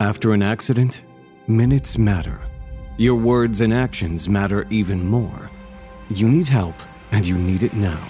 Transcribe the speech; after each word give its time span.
After 0.00 0.34
an 0.34 0.42
accident, 0.42 1.04
minutes 1.46 1.96
matter. 1.96 2.42
Your 2.98 3.14
words 3.14 3.62
and 3.62 3.72
actions 3.72 4.28
matter 4.28 4.66
even 4.68 5.02
more. 5.02 5.50
You 6.10 6.28
need 6.28 6.48
help, 6.48 6.74
and 7.12 7.26
you 7.26 7.38
need 7.38 7.62
it 7.62 7.72
now. 7.72 8.06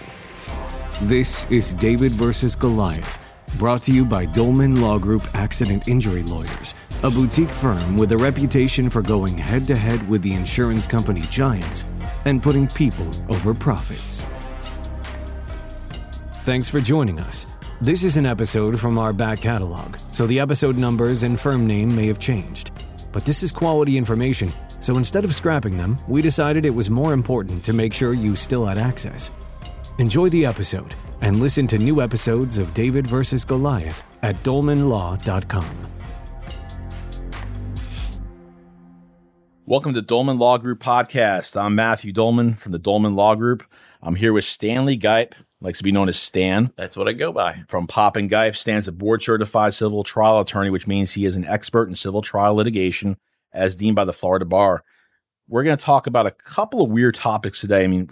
This 1.03 1.47
is 1.49 1.75
David 1.75 2.11
versus 2.11 2.57
Goliath, 2.57 3.21
brought 3.57 3.85
to 3.85 3.93
you 3.93 4.05
by 4.05 4.27
Dolman 4.27 4.81
Law 4.81 4.99
Group 4.99 5.29
Accident 5.35 5.87
Injury 5.87 6.25
Lawyers, 6.25 6.75
a 7.05 7.11
boutique 7.11 7.51
firm 7.51 7.97
with 7.97 8.11
a 8.11 8.19
reputation 8.19 8.91
for 8.91 9.01
going 9.01 9.39
head 9.39 9.65
to 9.69 9.77
head 9.77 10.09
with 10.09 10.23
the 10.23 10.35
insurance 10.35 10.89
company 10.89 11.23
giants 11.31 11.85
and 12.25 12.43
putting 12.43 12.67
people 12.67 13.09
over 13.29 13.55
profits. 13.55 14.25
Thanks 16.43 16.69
for 16.69 16.81
joining 16.81 17.21
us. 17.21 17.47
This 17.83 18.05
is 18.05 18.17
an 18.17 18.25
episode 18.25 18.81
from 18.81 18.97
our 18.97 19.13
back 19.13 19.43
catalog, 19.43 19.99
so 19.99 20.27
the 20.27 20.41
episode 20.41 20.79
numbers 20.79 21.25
and 21.25 21.39
firm 21.39 21.67
name 21.67 21.95
may 21.95 22.07
have 22.07 22.19
changed. 22.19 22.71
But 23.13 23.27
this 23.27 23.43
is 23.43 23.53
quality 23.53 23.99
information, 23.99 24.51
so 24.81 24.97
instead 24.97 25.25
of 25.25 25.35
scrapping 25.35 25.75
them, 25.75 25.99
we 26.09 26.23
decided 26.23 26.65
it 26.65 26.71
was 26.71 26.89
more 26.89 27.13
important 27.13 27.63
to 27.65 27.75
make 27.75 27.93
sure 27.93 28.15
you 28.15 28.35
still 28.35 28.65
had 28.65 28.79
access. 28.79 29.31
Enjoy 29.99 30.31
the 30.31 30.47
episode 30.47 30.95
and 31.21 31.39
listen 31.39 31.67
to 31.67 31.77
new 31.77 32.01
episodes 32.01 32.57
of 32.57 32.73
David 32.73 33.07
vs. 33.07 33.45
Goliath 33.45 34.03
at 34.23 34.43
dolmanlaw.com. 34.43 35.83
Welcome 39.67 39.93
to 39.93 40.01
Dolman 40.01 40.39
Law 40.39 40.57
Group 40.57 40.81
podcast. 40.81 41.61
I'm 41.61 41.75
Matthew 41.75 42.13
Dolman 42.13 42.55
from 42.55 42.73
the 42.73 42.79
Dolman 42.79 43.15
Law 43.17 43.35
Group. 43.35 43.65
I'm 44.03 44.15
here 44.15 44.33
with 44.33 44.47
Stanley 44.47 44.97
Gipe, 44.97 45.35
likes 45.61 45.79
to 45.79 45.85
be 45.85 45.93
known 45.93 46.09
as 46.09 46.19
Stan. 46.19 46.73
That's 46.77 46.97
what 46.97 47.09
I 47.09 47.13
go 47.13 47.33
by. 47.33 47.63
From 47.69 47.87
Papa 47.87 48.19
and 48.19 48.31
Gipe, 48.31 48.57
Stan's 48.57 48.89
a 48.89 48.93
board 48.93 49.23
certified 49.23 49.75
civil 49.75 50.05
trial 50.05 50.41
attorney, 50.41 50.71
which 50.71 50.87
means 50.87 51.13
he 51.13 51.25
is 51.25 51.37
an 51.37 51.45
expert 51.45 51.89
in 51.89 51.97
civil 51.97 52.23
trial 52.23 52.55
litigation 52.55 53.17
as 53.53 53.77
deemed 53.77 53.97
by 53.97 54.05
the 54.05 54.13
Florida 54.13 54.45
Bar. 54.45 54.85
We're 55.49 55.65
going 55.65 55.77
to 55.77 55.85
talk 55.85 56.07
about 56.07 56.27
a 56.27 56.33
couple 56.33 56.83
of 56.83 56.91
weird 56.91 57.15
topics 57.15 57.61
today. 57.61 57.85
I 57.85 57.87
mean, 57.87 58.11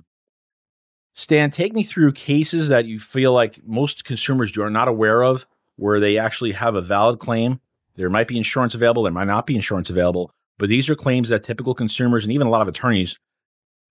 Stan, 1.13 1.51
take 1.51 1.75
me 1.75 1.83
through 1.83 2.13
cases 2.13 2.69
that 2.69 2.87
you 2.87 2.99
feel 2.99 3.33
like 3.33 3.65
most 3.65 4.05
consumers 4.05 4.57
are 4.57 4.71
not 4.71 4.89
aware 4.89 5.23
of 5.23 5.47
where 5.77 6.01
they 6.01 6.19
actually 6.19 6.53
have 6.53 6.75
a 6.75 6.81
valid 6.81 7.19
claim. 7.19 7.61
There 7.97 8.11
might 8.11 8.29
be 8.29 8.37
insurance 8.37 8.75
available, 8.75 9.05
there 9.05 9.13
might 9.13 9.27
not 9.27 9.47
be 9.47 9.55
insurance 9.55 9.91
available, 9.91 10.33
but 10.59 10.69
these 10.69 10.89
are 10.89 10.97
claims 10.97 11.29
that 11.29 11.45
typical 11.45 11.75
consumers 11.75 12.25
and 12.25 12.33
even 12.33 12.47
a 12.47 12.51
lot 12.51 12.63
of 12.63 12.69
attorneys, 12.69 13.19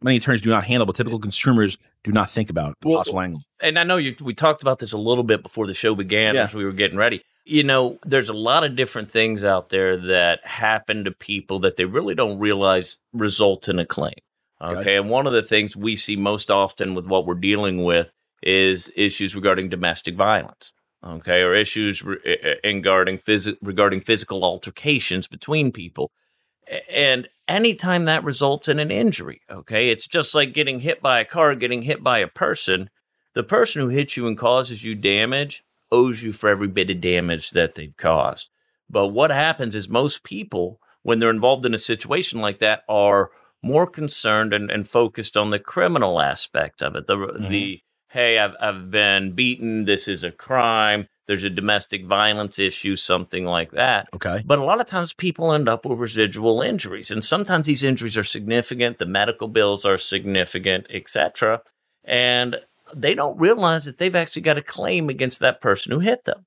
many 0.03 0.17
attorneys 0.17 0.41
do 0.41 0.49
not 0.49 0.65
handle, 0.65 0.85
but 0.85 0.95
typical 0.95 1.19
consumers 1.19 1.77
do 2.03 2.11
not 2.11 2.29
think 2.29 2.49
about 2.49 2.75
the 2.81 2.89
Well, 2.89 2.97
possible 2.99 3.21
angle. 3.21 3.41
And 3.61 3.77
I 3.79 3.83
know 3.83 3.97
you, 3.97 4.15
we 4.21 4.33
talked 4.33 4.61
about 4.61 4.79
this 4.79 4.91
a 4.93 4.97
little 4.97 5.23
bit 5.23 5.41
before 5.43 5.67
the 5.67 5.73
show 5.73 5.95
began 5.95 6.35
Yeah. 6.35 6.43
as 6.43 6.53
we 6.53 6.65
were 6.65 6.73
getting 6.73 6.97
ready. 6.97 7.21
You 7.45 7.63
know, 7.63 7.99
there's 8.05 8.29
a 8.29 8.33
lot 8.33 8.63
of 8.63 8.75
different 8.75 9.11
things 9.11 9.43
out 9.43 9.69
there 9.69 9.97
that 9.97 10.45
happen 10.45 11.03
to 11.03 11.11
people 11.11 11.59
that 11.59 11.75
they 11.75 11.85
really 11.85 12.15
don't 12.15 12.39
realize 12.39 12.97
result 13.11 13.67
in 13.67 13.79
a 13.79 13.85
claim. 13.85 14.13
Okay. 14.61 14.79
Okay. 14.79 14.95
And 14.97 15.09
one 15.09 15.27
of 15.27 15.33
the 15.33 15.43
things 15.43 15.75
we 15.75 15.95
see 15.97 16.15
most 16.15 16.49
often 16.49 16.93
with 16.95 17.05
what 17.05 17.25
we're 17.25 17.33
dealing 17.35 17.83
with 17.83 18.11
is 18.41 18.91
issues 18.95 19.35
regarding 19.35 19.67
domestic 19.69 20.15
violence. 20.15 20.71
Okay. 21.05 21.41
Or 21.41 21.53
issues 21.53 22.01
re- 22.01 22.17
eh, 22.25 22.35
eh, 22.43 22.55
regarding, 22.63 23.17
phys- 23.17 23.57
regarding 23.61 23.99
physical 24.01 24.45
altercations 24.45 25.27
between 25.27 25.71
people. 25.73 26.11
And 26.89 27.27
anytime 27.47 28.05
that 28.05 28.23
results 28.23 28.67
in 28.67 28.79
an 28.79 28.91
injury, 28.91 29.41
okay, 29.49 29.89
it's 29.89 30.07
just 30.07 30.33
like 30.33 30.53
getting 30.53 30.79
hit 30.79 31.01
by 31.01 31.19
a 31.19 31.25
car, 31.25 31.55
getting 31.55 31.83
hit 31.83 32.03
by 32.03 32.19
a 32.19 32.27
person. 32.27 32.89
The 33.33 33.43
person 33.43 33.81
who 33.81 33.89
hits 33.89 34.15
you 34.15 34.27
and 34.27 34.37
causes 34.37 34.83
you 34.83 34.95
damage 34.95 35.63
owes 35.91 36.23
you 36.23 36.33
for 36.33 36.49
every 36.49 36.67
bit 36.67 36.89
of 36.89 37.01
damage 37.01 37.51
that 37.51 37.75
they've 37.75 37.95
caused. 37.97 38.49
But 38.89 39.07
what 39.07 39.31
happens 39.31 39.75
is 39.75 39.89
most 39.89 40.23
people, 40.23 40.79
when 41.01 41.19
they're 41.19 41.29
involved 41.29 41.65
in 41.65 41.73
a 41.73 41.79
situation 41.79 42.41
like 42.41 42.59
that, 42.59 42.83
are 42.87 43.31
more 43.61 43.87
concerned 43.87 44.53
and, 44.53 44.69
and 44.69 44.87
focused 44.87 45.37
on 45.37 45.49
the 45.49 45.59
criminal 45.59 46.21
aspect 46.21 46.83
of 46.83 46.95
it. 46.95 47.07
The 47.07 47.15
mm-hmm. 47.15 47.49
the 47.49 47.81
hey, 48.09 48.37
I've 48.37 48.55
I've 48.59 48.91
been 48.91 49.31
beaten. 49.31 49.85
This 49.85 50.07
is 50.07 50.23
a 50.23 50.31
crime. 50.31 51.07
There's 51.27 51.43
a 51.43 51.49
domestic 51.49 52.05
violence 52.05 52.59
issue, 52.59 52.95
something 52.97 53.45
like 53.45 53.71
that. 53.71 54.09
Okay. 54.13 54.43
But 54.45 54.59
a 54.59 54.63
lot 54.63 54.81
of 54.81 54.87
times 54.87 55.13
people 55.13 55.53
end 55.53 55.69
up 55.69 55.85
with 55.85 55.97
residual 55.99 56.61
injuries, 56.61 57.11
and 57.11 57.23
sometimes 57.23 57.65
these 57.65 57.83
injuries 57.83 58.17
are 58.17 58.23
significant. 58.25 58.97
The 58.99 59.05
medical 59.05 59.47
bills 59.47 59.85
are 59.85 59.97
significant, 59.97 60.87
etc. 60.89 61.61
And 62.03 62.57
they 62.93 63.15
don't 63.15 63.39
realize 63.39 63.85
that 63.85 63.97
they've 63.97 64.15
actually 64.15 64.41
got 64.41 64.57
a 64.57 64.61
claim 64.61 65.09
against 65.09 65.39
that 65.39 65.61
person 65.61 65.91
who 65.93 65.99
hit 65.99 66.25
them. 66.25 66.45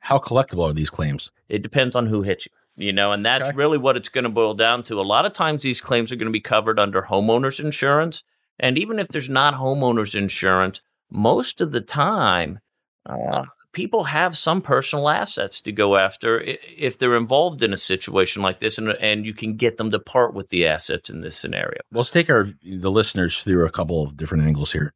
How 0.00 0.18
collectible 0.18 0.68
are 0.68 0.72
these 0.72 0.90
claims? 0.90 1.30
It 1.48 1.62
depends 1.62 1.94
on 1.94 2.06
who 2.06 2.22
hit 2.22 2.46
you, 2.46 2.86
you 2.86 2.92
know, 2.92 3.12
and 3.12 3.24
that's 3.24 3.48
Okay. 3.48 3.56
really 3.56 3.78
what 3.78 3.96
it's 3.96 4.08
going 4.08 4.24
to 4.24 4.30
boil 4.30 4.54
down 4.54 4.82
to. 4.84 5.00
A 5.00 5.02
lot 5.02 5.24
of 5.26 5.32
times 5.32 5.62
these 5.62 5.80
claims 5.80 6.10
are 6.10 6.16
going 6.16 6.26
to 6.26 6.32
be 6.32 6.40
covered 6.40 6.80
under 6.80 7.02
homeowners 7.02 7.60
insurance. 7.60 8.24
And 8.58 8.76
even 8.76 8.98
if 8.98 9.08
there's 9.08 9.28
not 9.28 9.54
homeowners 9.54 10.14
insurance, 10.14 10.80
most 11.10 11.60
of 11.60 11.72
the 11.72 11.80
time, 11.80 12.60
uh, 13.06 13.44
people 13.72 14.04
have 14.04 14.36
some 14.36 14.60
personal 14.60 15.08
assets 15.08 15.60
to 15.62 15.72
go 15.72 15.96
after 15.96 16.40
if 16.40 16.98
they're 16.98 17.16
involved 17.16 17.62
in 17.62 17.72
a 17.72 17.76
situation 17.76 18.42
like 18.42 18.60
this, 18.60 18.78
and, 18.78 18.88
and 18.88 19.24
you 19.24 19.34
can 19.34 19.56
get 19.56 19.76
them 19.76 19.90
to 19.90 19.98
part 19.98 20.34
with 20.34 20.48
the 20.48 20.66
assets 20.66 21.10
in 21.10 21.20
this 21.20 21.36
scenario. 21.36 21.80
Well, 21.92 22.00
let's 22.00 22.10
take 22.10 22.30
our 22.30 22.48
the 22.62 22.90
listeners 22.90 23.42
through 23.42 23.66
a 23.66 23.70
couple 23.70 24.02
of 24.02 24.16
different 24.16 24.44
angles 24.44 24.72
here. 24.72 24.92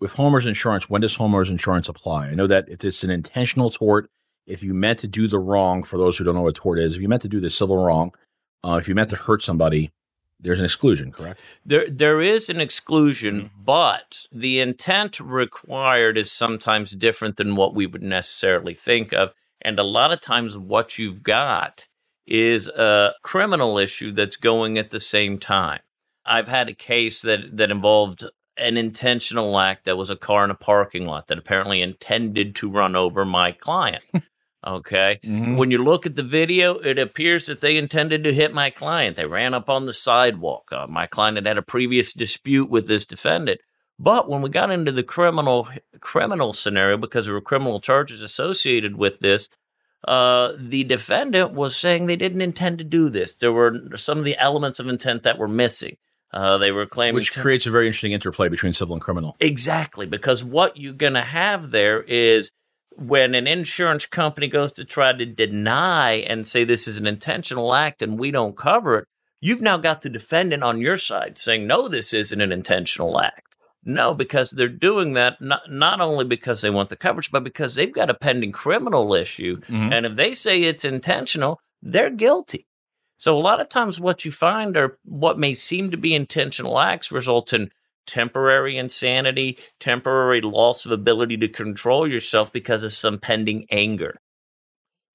With 0.00 0.14
homeowners 0.14 0.46
insurance, 0.46 0.88
when 0.88 1.00
does 1.00 1.16
homeowners 1.16 1.50
insurance 1.50 1.88
apply? 1.88 2.28
I 2.28 2.34
know 2.34 2.46
that 2.46 2.68
if 2.68 2.84
it's 2.84 3.02
an 3.02 3.10
intentional 3.10 3.70
tort, 3.70 4.08
if 4.46 4.62
you 4.62 4.72
meant 4.72 5.00
to 5.00 5.08
do 5.08 5.26
the 5.26 5.40
wrong, 5.40 5.82
for 5.82 5.98
those 5.98 6.16
who 6.16 6.24
don't 6.24 6.34
know 6.34 6.42
what 6.42 6.54
tort 6.54 6.78
is, 6.78 6.94
if 6.94 7.00
you 7.00 7.08
meant 7.08 7.22
to 7.22 7.28
do 7.28 7.40
the 7.40 7.50
civil 7.50 7.76
wrong, 7.76 8.12
uh, 8.64 8.78
if 8.80 8.88
you 8.88 8.94
meant 8.94 9.10
to 9.10 9.16
hurt 9.16 9.42
somebody, 9.42 9.90
there's 10.40 10.58
an 10.58 10.64
exclusion, 10.64 11.10
correct? 11.10 11.40
There, 11.66 11.88
there 11.90 12.20
is 12.20 12.48
an 12.48 12.60
exclusion, 12.60 13.36
Mm-hmm. 13.40 13.64
but 13.64 14.26
the 14.32 14.60
intent 14.60 15.18
required 15.20 16.16
is 16.16 16.30
sometimes 16.30 16.92
different 16.92 17.36
than 17.36 17.56
what 17.56 17.74
we 17.74 17.86
would 17.86 18.02
necessarily 18.02 18.74
think 18.74 19.12
of. 19.12 19.32
And 19.60 19.78
a 19.78 19.82
lot 19.84 20.12
of 20.12 20.20
times, 20.20 20.56
what 20.56 20.98
you've 20.98 21.22
got 21.22 21.88
is 22.26 22.68
a 22.68 23.14
criminal 23.22 23.78
issue 23.78 24.12
that's 24.12 24.36
going 24.36 24.78
at 24.78 24.90
the 24.90 25.00
same 25.00 25.38
time. 25.38 25.80
I've 26.24 26.48
had 26.48 26.68
a 26.68 26.74
case 26.74 27.22
that 27.22 27.56
that 27.56 27.70
involved 27.70 28.24
an 28.56 28.76
intentional 28.76 29.58
act 29.58 29.84
that 29.84 29.96
was 29.96 30.10
a 30.10 30.16
car 30.16 30.44
in 30.44 30.50
a 30.50 30.54
parking 30.54 31.06
lot 31.06 31.28
that 31.28 31.38
apparently 31.38 31.80
intended 31.80 32.54
to 32.56 32.70
run 32.70 32.94
over 32.96 33.24
my 33.24 33.52
client. 33.52 34.02
Okay. 34.66 35.20
When 35.22 35.70
you 35.70 35.82
look 35.82 36.04
at 36.04 36.16
the 36.16 36.22
video, 36.22 36.78
it 36.78 36.98
appears 36.98 37.46
that 37.46 37.60
they 37.60 37.76
intended 37.76 38.24
to 38.24 38.34
hit 38.34 38.52
my 38.52 38.70
client. 38.70 39.16
They 39.16 39.26
ran 39.26 39.54
up 39.54 39.70
on 39.70 39.86
the 39.86 39.92
sidewalk. 39.92 40.68
Uh, 40.72 40.86
my 40.88 41.06
client 41.06 41.36
had 41.36 41.46
had 41.46 41.58
a 41.58 41.62
previous 41.62 42.12
dispute 42.12 42.68
with 42.68 42.88
this 42.88 43.04
defendant. 43.04 43.60
But 44.00 44.28
when 44.28 44.42
we 44.42 44.50
got 44.50 44.70
into 44.70 44.92
the 44.92 45.02
criminal 45.02 45.68
criminal 46.00 46.52
scenario, 46.52 46.96
because 46.96 47.24
there 47.24 47.34
were 47.34 47.40
criminal 47.40 47.80
charges 47.80 48.20
associated 48.20 48.96
with 48.96 49.20
this, 49.20 49.48
uh, 50.06 50.52
the 50.58 50.84
defendant 50.84 51.54
was 51.54 51.76
saying 51.76 52.06
they 52.06 52.16
didn't 52.16 52.40
intend 52.40 52.78
to 52.78 52.84
do 52.84 53.08
this. 53.08 53.36
There 53.36 53.52
were 53.52 53.96
some 53.96 54.18
of 54.18 54.24
the 54.24 54.38
elements 54.38 54.78
of 54.80 54.88
intent 54.88 55.24
that 55.24 55.38
were 55.38 55.48
missing. 55.48 55.96
Uh, 56.32 56.58
they 56.58 56.70
were 56.70 56.86
claiming 56.86 57.14
Which 57.14 57.32
creates 57.32 57.66
a 57.66 57.70
very 57.70 57.86
interesting 57.86 58.12
interplay 58.12 58.48
between 58.48 58.72
civil 58.72 58.94
and 58.94 59.02
criminal. 59.02 59.36
Exactly, 59.40 60.06
because 60.06 60.44
what 60.44 60.76
you're 60.76 60.92
going 60.92 61.14
to 61.14 61.22
have 61.22 61.70
there 61.70 62.02
is 62.02 62.52
when 62.98 63.34
an 63.34 63.46
insurance 63.46 64.06
company 64.06 64.48
goes 64.48 64.72
to 64.72 64.84
try 64.84 65.12
to 65.12 65.24
deny 65.24 66.14
and 66.14 66.46
say 66.46 66.64
this 66.64 66.88
is 66.88 66.98
an 66.98 67.06
intentional 67.06 67.72
act 67.72 68.02
and 68.02 68.18
we 68.18 68.30
don't 68.30 68.56
cover 68.56 68.98
it, 68.98 69.04
you've 69.40 69.62
now 69.62 69.76
got 69.76 70.02
the 70.02 70.08
defendant 70.08 70.64
on 70.64 70.80
your 70.80 70.96
side 70.96 71.38
saying, 71.38 71.66
no, 71.66 71.86
this 71.86 72.12
isn't 72.12 72.40
an 72.40 72.50
intentional 72.50 73.20
act. 73.20 73.56
No, 73.84 74.14
because 74.14 74.50
they're 74.50 74.68
doing 74.68 75.12
that 75.12 75.40
not, 75.40 75.70
not 75.70 76.00
only 76.00 76.24
because 76.24 76.60
they 76.60 76.70
want 76.70 76.90
the 76.90 76.96
coverage, 76.96 77.30
but 77.30 77.44
because 77.44 77.76
they've 77.76 77.94
got 77.94 78.10
a 78.10 78.14
pending 78.14 78.50
criminal 78.52 79.14
issue. 79.14 79.60
Mhm. 79.68 79.92
And 79.92 80.04
if 80.04 80.16
they 80.16 80.34
say 80.34 80.60
it's 80.62 80.84
intentional, 80.84 81.60
they're 81.80 82.10
guilty. 82.10 82.66
So 83.16 83.36
a 83.36 83.40
lot 83.40 83.60
of 83.60 83.68
times 83.68 84.00
what 84.00 84.24
you 84.24 84.32
find 84.32 84.76
are 84.76 84.98
what 85.04 85.38
may 85.38 85.54
seem 85.54 85.92
to 85.92 85.96
be 85.96 86.14
intentional 86.14 86.78
acts 86.80 87.12
result 87.12 87.52
in 87.52 87.70
temporary 88.08 88.76
insanity, 88.76 89.56
temporary 89.78 90.40
loss 90.40 90.84
of 90.84 90.90
ability 90.90 91.36
to 91.36 91.48
control 91.48 92.08
yourself 92.08 92.52
because 92.52 92.82
of 92.82 92.92
some 92.92 93.18
pending 93.18 93.66
anger. 93.70 94.18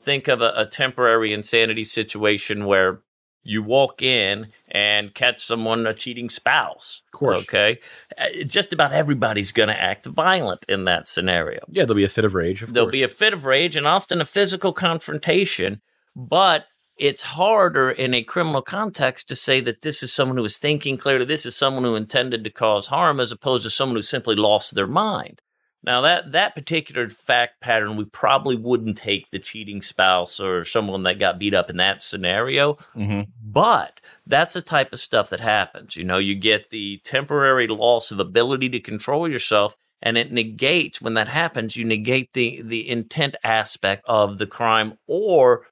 Think 0.01 0.28
of 0.30 0.42
a, 0.42 0.54
a 0.56 0.66
temporary 0.66 1.34
insanity 1.34 1.84
situation 1.84 2.66
where 2.66 3.01
you 3.45 3.62
walk 3.62 4.01
in 4.01 4.48
and 4.69 5.13
catch 5.13 5.44
someone 5.44 5.86
a 5.86 5.94
cheating 5.94 6.30
spouse. 6.30 7.01
Of 7.13 7.19
course. 7.19 7.38
Okay. 7.40 7.80
Uh, 8.18 8.44
Just 8.45 8.72
about 8.72 8.94
everybody's 8.94 9.51
going 9.51 9.68
to 9.68 9.78
act 9.81 10.06
violent 10.06 10.66
in 10.69 10.86
that 10.86 11.10
scenario. 11.10 11.60
Yeah, 11.69 11.84
there'll 11.84 11.96
be 11.96 12.06
a 12.06 12.10
fit 12.10 12.24
of 12.24 12.36
rage. 12.36 12.62
Of 12.63 12.74
There'll 12.74 12.88
course. 12.88 12.94
be 12.94 13.04
a 13.04 13.10
fit 13.10 13.34
of 13.34 13.44
rage 13.46 13.75
and 13.75 13.86
often 13.86 14.22
a 14.22 14.25
physical 14.25 14.72
confrontation, 14.72 15.81
but 16.16 16.66
it's 16.98 17.22
harder 17.22 17.90
in 17.90 18.13
a 18.13 18.24
criminal 18.24 18.62
context 18.62 19.28
to 19.30 19.36
say 19.36 19.60
that 19.62 19.81
this 19.81 20.04
is 20.04 20.13
someone 20.13 20.38
who 20.38 20.45
is 20.45 20.57
thinking 20.57 20.98
clearly, 20.98 21.25
this 21.25 21.45
is 21.45 21.56
someone 21.56 21.84
who 21.84 21.95
intended 21.95 22.44
to 22.44 22.50
cause 22.50 22.88
harm, 22.88 23.19
as 23.19 23.31
opposed 23.31 23.63
to 23.63 23.69
someone 23.69 23.95
who 23.95 24.04
simply 24.04 24.36
lost 24.36 24.75
their 24.75 24.88
mind. 24.88 25.42
Now 25.86 26.00
that 26.01 26.31
that 26.31 26.56
particular 26.56 27.10
fact 27.10 27.60
pattern, 27.60 27.98
we 27.98 28.06
probably 28.06 28.56
wouldn't 28.56 28.98
take 28.98 29.30
the 29.31 29.40
cheating 29.40 29.81
spouse 29.81 30.40
or 30.40 30.63
someone 30.63 31.04
that 31.04 31.19
got 31.19 31.40
beat 31.40 31.54
up 31.54 31.69
in 31.69 31.78
that 31.78 32.01
scenario. 32.01 32.75
Mm-hmm. 32.96 33.30
But 33.44 34.00
that's 34.25 34.54
the 34.54 34.62
type 34.62 34.94
of 34.94 35.01
stuff 35.01 35.30
that 35.30 35.42
happens. 35.42 35.98
You 35.98 36.06
know, 36.06 36.19
you 36.19 36.36
get 36.36 36.69
the 36.69 37.01
temporary 37.04 37.68
loss 37.68 38.12
of 38.12 38.19
ability 38.19 38.69
to 38.69 38.80
control 38.80 39.30
yourself, 39.30 39.75
and 40.01 40.18
it 40.18 40.31
negates 40.31 41.01
when 41.01 41.16
that 41.16 41.28
happens. 41.28 41.75
You 41.75 41.84
negate 41.84 42.31
the 42.34 42.62
the 42.62 42.89
intent 42.89 43.36
aspect 43.44 44.06
of 44.07 44.38
the 44.38 44.48
crime 44.48 44.98
or 45.06 45.66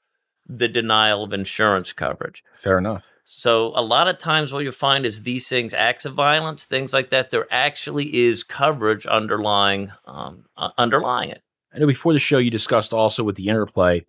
the 0.58 0.68
denial 0.68 1.24
of 1.24 1.32
insurance 1.32 1.94
coverage. 1.94 2.44
Fair 2.54 2.78
enough. 2.78 3.10
So 3.24 3.68
a 3.76 3.82
lot 3.82 4.10
of 4.10 4.18
times 4.18 4.52
what 4.52 4.64
you'll 4.64 4.74
find 4.74 5.06
is 5.06 5.24
these 5.24 5.48
things, 5.48 5.74
acts 5.74 6.04
of 6.04 6.14
violence, 6.14 6.66
things 6.66 6.92
like 6.92 7.10
that, 7.12 7.32
there 7.32 7.48
actually 7.50 8.26
is 8.26 8.44
coverage 8.44 9.06
underlying 9.06 9.94
um, 10.06 10.46
uh, 10.58 10.70
underlying 10.78 11.30
it. 11.30 11.42
I 11.74 11.80
know 11.80 11.88
before 11.88 12.12
the 12.12 12.20
show 12.20 12.38
you 12.38 12.52
discussed 12.52 12.92
also 12.92 13.24
with 13.24 13.38
the 13.38 13.48
interplay 13.48 14.06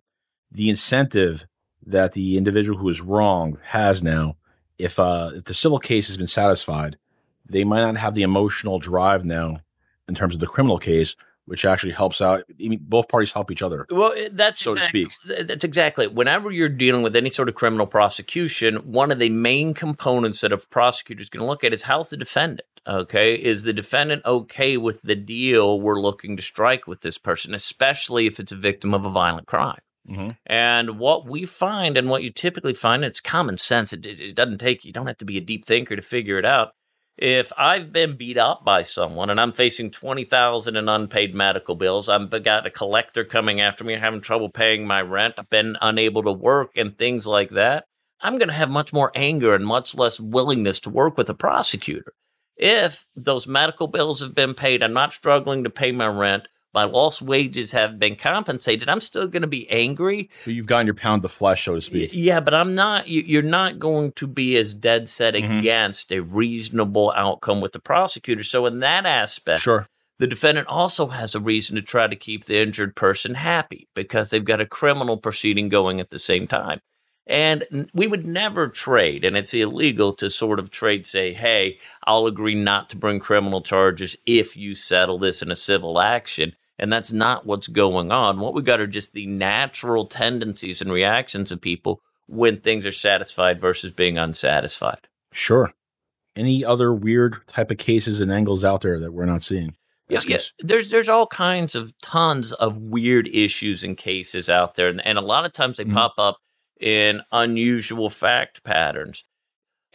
the 0.53 0.69
incentive 0.69 1.47
that 1.85 2.13
the 2.13 2.37
individual 2.37 2.77
who 2.77 2.89
is 2.89 3.01
wrong 3.01 3.57
has 3.63 4.03
now. 4.03 4.37
If 4.77 4.99
uh, 4.99 5.31
if 5.35 5.45
the 5.45 5.53
civil 5.53 5.79
case 5.79 6.07
has 6.07 6.17
been 6.17 6.27
satisfied, 6.27 6.97
they 7.47 7.63
might 7.63 7.81
not 7.81 7.97
have 7.97 8.15
the 8.15 8.23
emotional 8.23 8.79
drive 8.79 9.25
now 9.25 9.59
in 10.07 10.15
terms 10.15 10.33
of 10.33 10.39
the 10.39 10.47
criminal 10.47 10.79
case 10.79 11.15
which 11.45 11.65
actually 11.65 11.91
helps 11.91 12.21
out. 12.21 12.43
I 12.49 12.67
mean, 12.67 12.79
both 12.81 13.07
parties 13.07 13.31
help 13.31 13.51
each 13.51 13.61
other. 13.61 13.85
Well, 13.89 14.13
that's 14.31 14.61
so 14.61 14.73
exactly, 14.73 15.05
to 15.05 15.11
speak. 15.11 15.47
That's 15.47 15.63
exactly. 15.63 16.05
It. 16.05 16.13
Whenever 16.13 16.51
you're 16.51 16.69
dealing 16.69 17.03
with 17.03 17.15
any 17.15 17.29
sort 17.29 17.49
of 17.49 17.55
criminal 17.55 17.85
prosecution, 17.85 18.77
one 18.77 19.11
of 19.11 19.19
the 19.19 19.29
main 19.29 19.73
components 19.73 20.41
that 20.41 20.53
a 20.53 20.57
prosecutor 20.57 21.21
is 21.21 21.29
going 21.29 21.41
to 21.41 21.47
look 21.47 21.63
at 21.63 21.73
is 21.73 21.83
how's 21.83 22.09
the 22.09 22.17
defendant. 22.17 22.67
Okay, 22.85 23.35
is 23.35 23.63
the 23.63 23.71
defendant 23.71 24.25
okay 24.25 24.75
with 24.75 25.01
the 25.03 25.15
deal 25.15 25.79
we're 25.79 26.01
looking 26.01 26.35
to 26.35 26.43
strike 26.43 26.85
with 26.85 26.99
this 26.99 27.17
person, 27.17 27.53
especially 27.53 28.27
if 28.27 28.41
it's 28.41 28.51
a 28.51 28.57
victim 28.57 28.93
of 28.93 29.05
a 29.05 29.09
violent 29.09 29.47
crime? 29.47 29.79
Mm-hmm. 30.09 30.31
And 30.45 30.99
what 30.99 31.25
we 31.25 31.45
find, 31.45 31.97
and 31.97 32.09
what 32.09 32.23
you 32.23 32.29
typically 32.29 32.73
find, 32.73 33.05
it's 33.05 33.21
common 33.21 33.57
sense. 33.57 33.93
It, 33.93 34.05
it, 34.05 34.19
it 34.19 34.35
doesn't 34.35 34.57
take 34.57 34.83
you 34.83 34.91
don't 34.91 35.07
have 35.07 35.17
to 35.19 35.25
be 35.25 35.37
a 35.37 35.41
deep 35.41 35.65
thinker 35.65 35.95
to 35.95 36.01
figure 36.01 36.37
it 36.37 36.45
out 36.45 36.73
if 37.17 37.51
I've 37.57 37.91
been 37.91 38.17
beat 38.17 38.37
up 38.37 38.65
by 38.65 38.83
someone 38.83 39.29
and 39.29 39.39
I'm 39.39 39.51
facing 39.51 39.91
twenty 39.91 40.25
thousand 40.25 40.75
in 40.75 40.89
unpaid 40.89 41.35
medical 41.35 41.75
bills, 41.75 42.09
I've 42.09 42.29
got 42.43 42.65
a 42.65 42.71
collector 42.71 43.23
coming 43.23 43.61
after 43.61 43.83
me, 43.83 43.95
having 43.95 44.21
trouble 44.21 44.49
paying 44.49 44.87
my 44.87 45.01
rent, 45.01 45.35
I've 45.37 45.49
been 45.49 45.77
unable 45.81 46.23
to 46.23 46.31
work, 46.31 46.71
and 46.75 46.97
things 46.97 47.27
like 47.27 47.51
that, 47.51 47.85
I'm 48.21 48.37
going 48.37 48.47
to 48.47 48.53
have 48.53 48.69
much 48.69 48.93
more 48.93 49.11
anger 49.15 49.53
and 49.53 49.65
much 49.65 49.95
less 49.95 50.19
willingness 50.19 50.79
to 50.81 50.89
work 50.89 51.17
with 51.17 51.29
a 51.29 51.33
prosecutor. 51.33 52.13
If 52.55 53.05
those 53.15 53.47
medical 53.47 53.87
bills 53.87 54.21
have 54.21 54.33
been 54.33 54.53
paid, 54.53 54.81
I'm 54.81 54.93
not 54.93 55.13
struggling 55.13 55.63
to 55.63 55.69
pay 55.69 55.91
my 55.91 56.07
rent, 56.07 56.47
my 56.73 56.83
lost 56.85 57.21
wages 57.21 57.71
have 57.71 57.99
been 57.99 58.15
compensated, 58.15 58.89
I'm 58.89 58.99
still 58.99 59.27
going 59.27 59.41
to 59.41 59.47
be 59.47 59.69
angry. 59.69 60.29
But 60.45 60.53
you've 60.53 60.67
gotten 60.67 60.87
your 60.87 60.95
pound 60.95 61.23
of 61.23 61.31
flesh, 61.31 61.65
so 61.65 61.75
to 61.75 61.81
speak. 61.81 62.11
Yeah, 62.13 62.39
but 62.39 62.53
I'm 62.53 62.73
not. 62.75 63.07
You're 63.07 63.41
not 63.43 63.79
going 63.79 64.11
to 64.13 64.27
be 64.27 64.57
as 64.57 64.73
dead 64.73 65.07
set 65.07 65.35
Mhm. 65.35 65.59
against 65.59 66.11
a 66.11 66.21
reasonable 66.21 67.13
outcome 67.15 67.61
with 67.61 67.73
the 67.73 67.79
prosecutor. 67.79 68.43
So 68.43 68.65
in 68.65 68.79
that 68.79 69.05
aspect, 69.05 69.61
Sure. 69.61 69.87
the 70.19 70.27
defendant 70.27 70.67
also 70.67 71.07
has 71.07 71.35
a 71.35 71.39
reason 71.39 71.75
to 71.75 71.81
try 71.81 72.07
to 72.07 72.15
keep 72.15 72.45
the 72.45 72.59
injured 72.61 72.95
person 72.95 73.35
happy 73.35 73.87
because 73.95 74.29
they've 74.29 74.43
got 74.43 74.61
a 74.61 74.65
criminal 74.65 75.17
proceeding 75.17 75.69
going 75.69 75.99
at 75.99 76.09
the 76.09 76.19
same 76.19 76.47
time. 76.47 76.79
And 77.25 77.87
we 77.93 78.05
would 78.07 78.25
never 78.25 78.67
trade, 78.67 79.23
and 79.23 79.37
it's 79.37 79.53
illegal 79.53 80.11
to 80.15 80.29
sort 80.29 80.59
of 80.59 80.71
trade, 80.71 81.05
say, 81.05 81.31
hey, 81.31 81.79
I'll 82.05 82.25
agree 82.25 82.53
not 82.55 82.89
to 82.89 82.97
bring 82.97 83.21
criminal 83.21 83.61
charges 83.61 84.17
if 84.25 84.57
you 84.57 84.75
settle 84.75 85.17
this 85.19 85.41
in 85.41 85.49
a 85.49 85.55
civil 85.55 86.01
action. 86.01 86.53
And 86.79 86.91
that's 86.91 87.11
not 87.11 87.45
what's 87.45 87.67
going 87.67 88.11
on. 88.11 88.39
What 88.39 88.53
we 88.55 88.61
got 88.63 88.79
are 88.79 88.87
just 88.87 89.13
the 89.13 89.27
natural 89.27 90.07
tendencies 90.07 90.81
and 90.81 90.91
reactions 90.91 91.51
of 91.51 91.61
people 91.61 92.01
when 92.27 92.59
things 92.59 92.85
are 92.85 92.91
satisfied 92.91 93.61
versus 93.61 93.91
being 93.93 94.17
unsatisfied. 94.17 95.07
Sure. 95.31 95.71
Any 96.35 96.65
other 96.65 96.93
weird 96.93 97.45
type 97.47 97.69
of 97.69 97.77
cases 97.77 98.19
and 98.21 98.31
angles 98.31 98.63
out 98.63 98.81
there 98.81 98.99
that 98.99 99.13
we're 99.13 99.25
not 99.25 99.43
seeing? 99.43 99.75
Yeah, 100.09 100.17
Ask 100.17 100.29
yeah. 100.29 100.39
There's 100.59 100.89
there's 100.89 101.09
all 101.09 101.27
kinds 101.27 101.75
of 101.75 101.93
tons 102.01 102.53
of 102.53 102.75
weird 102.77 103.27
issues 103.27 103.83
and 103.83 103.95
cases 103.95 104.49
out 104.49 104.75
there, 104.75 104.89
and, 104.89 105.05
and 105.05 105.17
a 105.17 105.21
lot 105.21 105.45
of 105.45 105.53
times 105.53 105.77
they 105.77 105.85
Mhm. 105.85 105.93
pop 105.93 106.15
up 106.17 106.37
in 106.79 107.21
unusual 107.31 108.09
fact 108.09 108.63
patterns. 108.63 109.23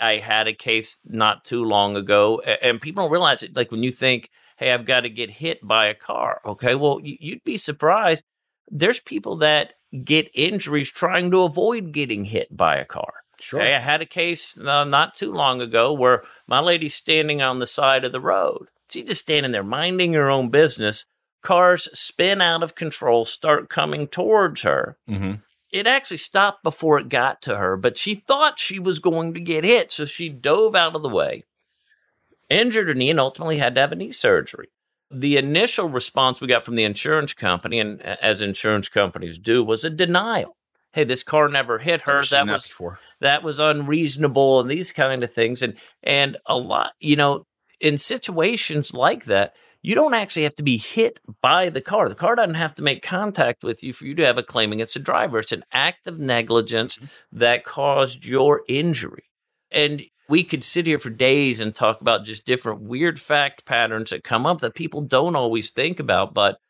I 0.00 0.18
had 0.18 0.46
a 0.46 0.54
case 0.54 1.00
not 1.04 1.44
too 1.44 1.64
long 1.64 1.96
ago, 1.96 2.40
and 2.40 2.80
people 2.80 3.02
don't 3.02 3.10
realize 3.12 3.42
it. 3.42 3.56
Like 3.56 3.72
when 3.72 3.82
you 3.82 3.90
think, 3.90 4.30
"Hey, 4.58 4.72
I've 4.72 4.86
got 4.86 5.00
to 5.00 5.08
get 5.10 5.30
hit 5.30 5.66
by 5.66 5.86
a 5.86 5.94
car," 5.94 6.40
okay, 6.44 6.74
well, 6.74 7.00
you'd 7.02 7.44
be 7.44 7.56
surprised. 7.56 8.24
There's 8.70 9.00
people 9.00 9.36
that 9.36 9.74
get 10.04 10.30
injuries 10.34 10.90
trying 10.90 11.30
to 11.30 11.42
avoid 11.42 11.92
getting 11.92 12.26
hit 12.26 12.54
by 12.54 12.76
a 12.76 12.84
car. 12.84 13.14
Sure. 13.40 13.60
Hey, 13.60 13.74
I 13.74 13.78
had 13.78 14.02
a 14.02 14.06
case 14.06 14.58
uh, 14.58 14.84
not 14.84 15.14
too 15.14 15.32
long 15.32 15.60
ago 15.60 15.92
where 15.92 16.24
my 16.46 16.60
lady's 16.60 16.94
standing 16.94 17.40
on 17.40 17.60
the 17.60 17.66
side 17.66 18.04
of 18.04 18.12
the 18.12 18.20
road. 18.20 18.66
She's 18.90 19.08
just 19.08 19.20
standing 19.20 19.52
there 19.52 19.62
minding 19.62 20.14
her 20.14 20.28
own 20.28 20.50
business. 20.50 21.06
Cars 21.42 21.88
spin 21.92 22.40
out 22.40 22.62
of 22.62 22.74
control, 22.74 23.24
start 23.24 23.68
coming 23.68 24.08
towards 24.08 24.62
her. 24.62 24.98
hmm 25.06 25.34
It 25.72 25.86
actually 25.86 26.16
stopped 26.16 26.62
before 26.64 26.98
it 26.98 27.08
got 27.08 27.40
to 27.42 27.56
her, 27.56 27.76
but 27.76 27.96
she 27.96 28.14
thought 28.16 28.58
she 28.58 28.78
was 28.78 28.98
going 28.98 29.34
to 29.34 29.40
get 29.40 29.62
hit, 29.64 29.92
so 29.92 30.04
she 30.04 30.28
dove 30.28 30.74
out 30.74 30.96
of 30.96 31.02
the 31.02 31.08
way, 31.08 31.44
injured 32.50 32.88
her 32.88 32.94
knee, 32.94 33.10
and 33.10 33.20
ultimately 33.20 33.58
had 33.58 33.74
to 33.74 33.80
have 33.80 33.92
a 33.92 33.96
knee 33.96 34.12
surgery. 34.12 34.68
The 35.10 35.36
initial 35.36 35.88
response 35.88 36.40
we 36.40 36.48
got 36.48 36.64
from 36.64 36.74
the 36.74 36.84
insurance 36.84 37.32
company, 37.32 37.80
and 37.80 38.02
as 38.02 38.42
insurance 38.42 38.88
companies 38.88 39.38
do, 39.38 39.64
was 39.64 39.84
a 39.84 39.90
denial. 39.90 40.58
Hey, 40.92 41.04
this 41.04 41.22
car 41.22 41.48
never 41.48 41.78
hit 41.78 42.02
her. 42.02 42.22
That 42.22 42.46
that 42.46 42.52
was 42.52 42.66
before. 42.66 42.98
that 43.20 43.42
was 43.42 43.58
unreasonable 43.58 44.60
and 44.60 44.70
these 44.70 44.92
kind 44.92 45.22
of 45.22 45.32
things 45.32 45.62
and 45.62 45.74
and 46.02 46.36
a 46.46 46.56
lot 46.56 46.92
you 46.98 47.14
know 47.14 47.44
in 47.80 47.98
situations 47.98 48.94
like 48.94 49.26
that 49.26 49.54
you 49.82 49.94
don't 49.94 50.14
actually 50.14 50.42
have 50.42 50.54
to 50.56 50.62
be 50.62 50.76
hit 50.76 51.20
by 51.42 51.68
the 51.68 51.80
car 51.80 52.08
the 52.08 52.14
car 52.14 52.34
doesn't 52.34 52.54
have 52.54 52.74
to 52.74 52.82
make 52.82 53.02
contact 53.02 53.62
with 53.62 53.82
you 53.82 53.92
for 53.92 54.06
you 54.06 54.14
to 54.14 54.24
have 54.24 54.38
a 54.38 54.42
claim 54.42 54.72
against 54.72 54.94
the 54.94 55.00
driver 55.00 55.38
it's 55.38 55.52
an 55.52 55.64
act 55.72 56.08
of 56.08 56.18
negligence 56.18 56.96
mm-hmm. 56.96 57.06
that 57.38 57.64
caused 57.64 58.24
your 58.24 58.62
injury 58.66 59.24
and 59.70 60.02
we 60.28 60.44
could 60.44 60.62
sit 60.62 60.86
here 60.86 60.98
for 60.98 61.10
days 61.10 61.60
and 61.60 61.74
talk 61.74 62.00
about 62.00 62.24
just 62.24 62.44
different 62.44 62.82
weird 62.82 63.20
fact 63.20 63.64
patterns 63.64 64.10
that 64.10 64.24
come 64.24 64.46
up 64.46 64.60
that 64.60 64.74
people 64.74 65.00
don't 65.00 65.36
always 65.36 65.70
think 65.70 66.00
about 66.00 66.34
but 66.34 66.60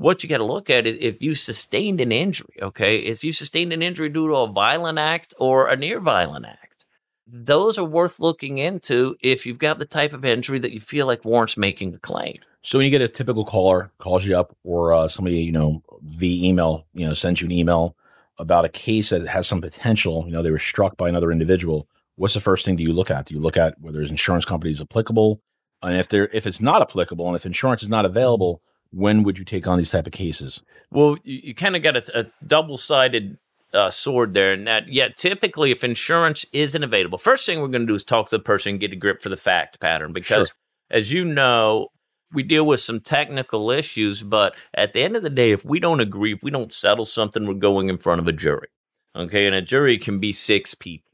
what 0.00 0.22
you 0.22 0.28
got 0.28 0.38
to 0.38 0.44
look 0.44 0.70
at 0.70 0.86
is 0.86 0.96
if 0.98 1.20
you 1.20 1.34
sustained 1.34 2.00
an 2.00 2.10
injury, 2.10 2.54
okay? 2.62 3.00
If 3.00 3.22
you 3.22 3.32
sustained 3.32 3.74
an 3.74 3.82
injury 3.82 4.08
due 4.08 4.28
to 4.28 4.34
a 4.34 4.46
violent 4.46 4.98
act 4.98 5.34
or 5.38 5.68
a 5.68 5.76
near 5.76 6.00
violent 6.00 6.46
act, 6.46 6.86
those 7.26 7.76
are 7.76 7.84
worth 7.84 8.18
looking 8.18 8.56
into 8.56 9.16
if 9.20 9.44
you've 9.44 9.58
got 9.58 9.78
the 9.78 9.84
type 9.84 10.14
of 10.14 10.24
injury 10.24 10.58
that 10.58 10.72
you 10.72 10.80
feel 10.80 11.06
like 11.06 11.24
warrants 11.24 11.58
making 11.58 11.94
a 11.94 11.98
claim. 11.98 12.38
So 12.62 12.78
when 12.78 12.86
you 12.86 12.90
get 12.90 13.02
a 13.02 13.08
typical 13.08 13.44
caller 13.44 13.92
calls 13.98 14.26
you 14.26 14.38
up, 14.38 14.56
or 14.64 14.92
uh, 14.92 15.08
somebody 15.08 15.38
you 15.40 15.52
know 15.52 15.82
via 16.02 16.48
email, 16.48 16.86
you 16.92 17.06
know, 17.06 17.14
sends 17.14 17.40
you 17.40 17.46
an 17.46 17.52
email 17.52 17.94
about 18.38 18.64
a 18.64 18.70
case 18.70 19.10
that 19.10 19.26
has 19.28 19.46
some 19.46 19.60
potential, 19.60 20.24
you 20.26 20.32
know, 20.32 20.42
they 20.42 20.50
were 20.50 20.58
struck 20.58 20.96
by 20.96 21.08
another 21.08 21.30
individual. 21.30 21.86
What's 22.20 22.34
the 22.34 22.40
first 22.40 22.66
thing 22.66 22.76
do 22.76 22.82
you 22.82 22.92
look 22.92 23.10
at? 23.10 23.26
Do 23.26 23.34
you 23.34 23.40
look 23.40 23.56
at 23.56 23.80
whether 23.80 24.02
his 24.02 24.10
insurance 24.10 24.44
company 24.44 24.70
is 24.70 24.80
applicable, 24.80 25.40
and 25.82 25.96
if 25.96 26.08
they're 26.08 26.28
if 26.34 26.46
it's 26.46 26.60
not 26.60 26.82
applicable, 26.82 27.26
and 27.26 27.34
if 27.34 27.46
insurance 27.46 27.82
is 27.82 27.88
not 27.88 28.04
available, 28.04 28.60
when 28.90 29.22
would 29.22 29.38
you 29.38 29.44
take 29.44 29.66
on 29.66 29.78
these 29.78 29.90
type 29.90 30.06
of 30.06 30.12
cases? 30.12 30.62
Well, 30.90 31.16
you, 31.24 31.40
you 31.44 31.54
kind 31.54 31.76
of 31.76 31.82
got 31.82 31.96
a, 31.96 32.20
a 32.20 32.26
double 32.46 32.76
sided 32.76 33.38
uh, 33.72 33.90
sword 33.90 34.34
there. 34.34 34.52
And 34.52 34.66
that, 34.66 34.88
yeah, 34.88 35.08
typically, 35.16 35.70
if 35.70 35.84
insurance 35.84 36.44
isn't 36.52 36.82
available, 36.82 37.18
first 37.18 37.46
thing 37.46 37.60
we're 37.60 37.68
going 37.68 37.82
to 37.82 37.86
do 37.86 37.94
is 37.94 38.04
talk 38.04 38.28
to 38.28 38.36
the 38.36 38.42
person 38.42 38.72
and 38.72 38.80
get 38.80 38.92
a 38.92 38.96
grip 38.96 39.22
for 39.22 39.28
the 39.28 39.36
fact 39.36 39.80
pattern. 39.80 40.12
Because, 40.12 40.48
Sure. 40.48 40.56
as 40.90 41.12
you 41.12 41.24
know, 41.24 41.88
we 42.32 42.42
deal 42.42 42.66
with 42.66 42.80
some 42.80 43.00
technical 43.00 43.70
issues, 43.70 44.22
but 44.22 44.54
at 44.74 44.92
the 44.92 45.02
end 45.02 45.16
of 45.16 45.22
the 45.22 45.30
day, 45.30 45.52
if 45.52 45.64
we 45.64 45.80
don't 45.80 46.00
agree, 46.00 46.34
if 46.34 46.42
we 46.42 46.50
don't 46.50 46.72
settle 46.72 47.04
something, 47.04 47.46
we're 47.46 47.54
going 47.54 47.88
in 47.88 47.98
front 47.98 48.20
of 48.20 48.28
a 48.28 48.32
jury. 48.32 48.68
Okay. 49.16 49.46
And 49.46 49.54
a 49.54 49.62
jury 49.62 49.98
can 49.98 50.20
be 50.20 50.32
six 50.32 50.74
people, 50.74 51.09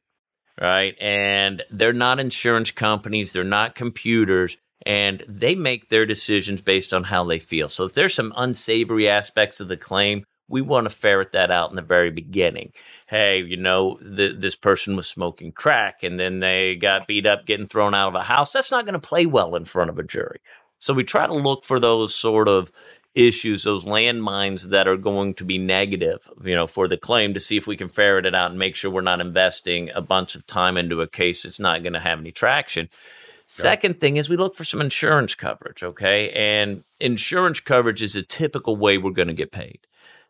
right? 0.60 0.94
And 1.00 1.62
they're 1.70 1.92
not 1.92 2.20
insurance 2.20 2.70
companies, 2.70 3.32
they're 3.32 3.44
not 3.44 3.75
computers 3.75 4.56
and 4.84 5.25
they 5.26 5.56
make 5.56 5.88
their 5.88 6.06
decisions 6.06 6.60
based 6.60 6.94
on 6.94 7.04
how 7.04 7.25
they 7.25 7.40
feel. 7.40 7.68
So 7.68 7.84
if 7.84 7.94
there's 7.94 8.14
some 8.14 8.32
unsavory 8.36 9.08
aspects 9.08 9.60
of 9.60 9.66
the 9.66 9.76
claim, 9.76 10.25
we 10.48 10.60
want 10.60 10.84
to 10.84 10.94
ferret 10.94 11.32
that 11.32 11.50
out 11.50 11.70
in 11.70 11.76
the 11.76 11.82
very 11.82 12.12
beginning. 12.12 12.72
Hey, 13.08 13.42
you 13.42 13.56
know, 13.56 13.96
th- 13.96 14.38
this 14.38 14.54
person 14.54 14.94
was 14.94 15.08
smoking 15.08 15.50
crack 15.50 16.04
and 16.04 16.20
then 16.20 16.38
they 16.38 16.76
got 16.76 17.08
beat 17.08 17.26
up 17.26 17.46
getting 17.46 17.66
thrown 17.66 17.94
out 17.94 18.08
of 18.08 18.14
a 18.14 18.22
house. 18.22 18.52
That's 18.52 18.70
not 18.70 18.84
going 18.84 18.94
to 18.94 19.00
play 19.00 19.26
well 19.26 19.56
in 19.56 19.64
front 19.64 19.90
of 19.90 19.98
a 19.98 20.04
jury. 20.04 20.40
So 20.78 20.94
we 20.94 21.04
try 21.04 21.26
to 21.26 21.34
look 21.34 21.64
for 21.64 21.80
those 21.80 22.14
sort 22.14 22.48
of 22.48 22.70
issues, 23.16 23.64
those 23.64 23.85
landmines 23.85 24.64
that 24.70 24.87
are 24.87 24.96
going 24.96 25.35
to 25.35 25.44
be 25.44 25.58
negative, 25.58 26.30
you 26.44 26.54
know, 26.54 26.66
for 26.66 26.87
the 26.87 26.96
claim 26.96 27.35
to 27.35 27.40
see 27.40 27.56
if 27.56 27.66
we 27.66 27.76
can 27.76 27.88
ferret 27.88 28.26
it 28.26 28.35
out 28.35 28.50
and 28.50 28.58
make 28.58 28.76
sure 28.76 28.90
we're 28.90 29.00
not 29.00 29.20
investing 29.20 29.90
a 29.94 30.02
bunch 30.02 30.35
of 30.37 30.46
time 30.46 30.76
into 30.76 31.00
a 31.00 31.08
case 31.08 31.42
that's 31.42 31.58
not 31.58 31.82
going 31.82 31.94
to 31.94 32.00
have 32.00 32.20
any 32.20 32.30
traction 32.30 32.88
Second 33.46 34.00
thing 34.00 34.16
is 34.16 34.28
we 34.28 34.37
look 34.37 34.56
for 34.56 34.64
some 34.64 34.80
insurance 34.80 35.35
coverage, 35.35 35.82
okay? 35.85 36.30
And 36.30 36.82
insurance 36.99 37.61
coverage 37.61 38.02
is 38.02 38.16
a 38.16 38.23
typical 38.23 38.76
way 38.76 38.99
we're 38.99 39.12
going 39.12 39.28
to 39.28 39.35
get 39.35 39.52
paid. 39.52 39.78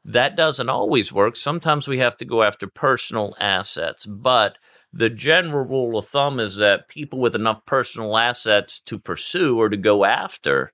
That 0.05 0.37
doesn't 0.37 0.69
always 0.69 1.13
work. 1.13 1.37
Sometimes 1.37 1.89
we 1.89 1.99
have 1.99 2.17
to 2.19 2.25
go 2.25 2.43
after 2.43 2.67
personal 2.67 3.35
assets, 3.41 4.05
but 4.05 4.59
the 4.93 5.09
general 5.09 5.65
rule 5.65 5.99
of 5.99 6.07
thumb 6.07 6.39
is 6.39 6.57
that 6.57 6.89
people 6.89 7.19
with 7.19 7.35
enough 7.35 7.65
personal 7.65 8.17
assets 8.17 8.81
to 8.81 8.99
pursue 8.99 9.59
or 9.59 9.71
to 9.71 9.77
go 9.77 10.05
after 10.05 10.73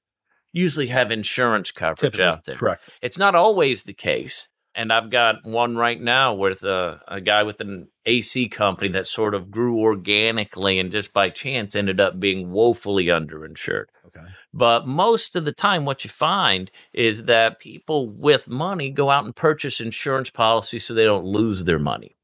usually 0.52 0.88
have 0.88 1.10
insurance 1.10 1.70
coverage 1.70 1.98
Typically, 2.12 2.24
out 2.24 2.44
there. 2.44 2.56
correct. 2.56 2.90
It's 3.00 3.18
not 3.18 3.34
always 3.34 3.84
the 3.84 3.94
case. 3.94 4.48
And 4.74 4.90
I've 4.90 5.10
got 5.10 5.44
one 5.44 5.76
right 5.76 6.00
now 6.00 6.32
with 6.32 6.62
a, 6.62 7.00
a 7.06 7.20
guy 7.20 7.42
with 7.42 7.60
an 7.60 7.88
AC 8.06 8.48
company 8.48 8.88
that 8.88 9.06
sort 9.06 9.34
of 9.34 9.50
grew 9.50 9.78
organically 9.78 10.78
and 10.78 10.90
just 10.90 11.12
by 11.12 11.28
chance 11.28 11.76
ended 11.76 12.00
up 12.00 12.18
being 12.18 12.50
woefully 12.50 13.06
underinsured. 13.06 13.86
Okay. 14.06 14.26
But 14.54 14.86
most 14.86 15.36
of 15.36 15.44
the 15.44 15.52
time, 15.52 15.84
what 15.84 16.04
you 16.04 16.10
find 16.10 16.70
is 16.94 17.24
that 17.24 17.60
people 17.60 18.08
with 18.08 18.48
money 18.48 18.88
go 18.90 19.10
out 19.10 19.26
and 19.26 19.36
purchase 19.36 19.78
insurance 19.78 20.30
policies 20.30 20.86
so 20.86 20.94
they 20.94 21.04
don't 21.04 21.24
lose 21.24 21.64
their 21.64 21.78
money. 21.78 22.16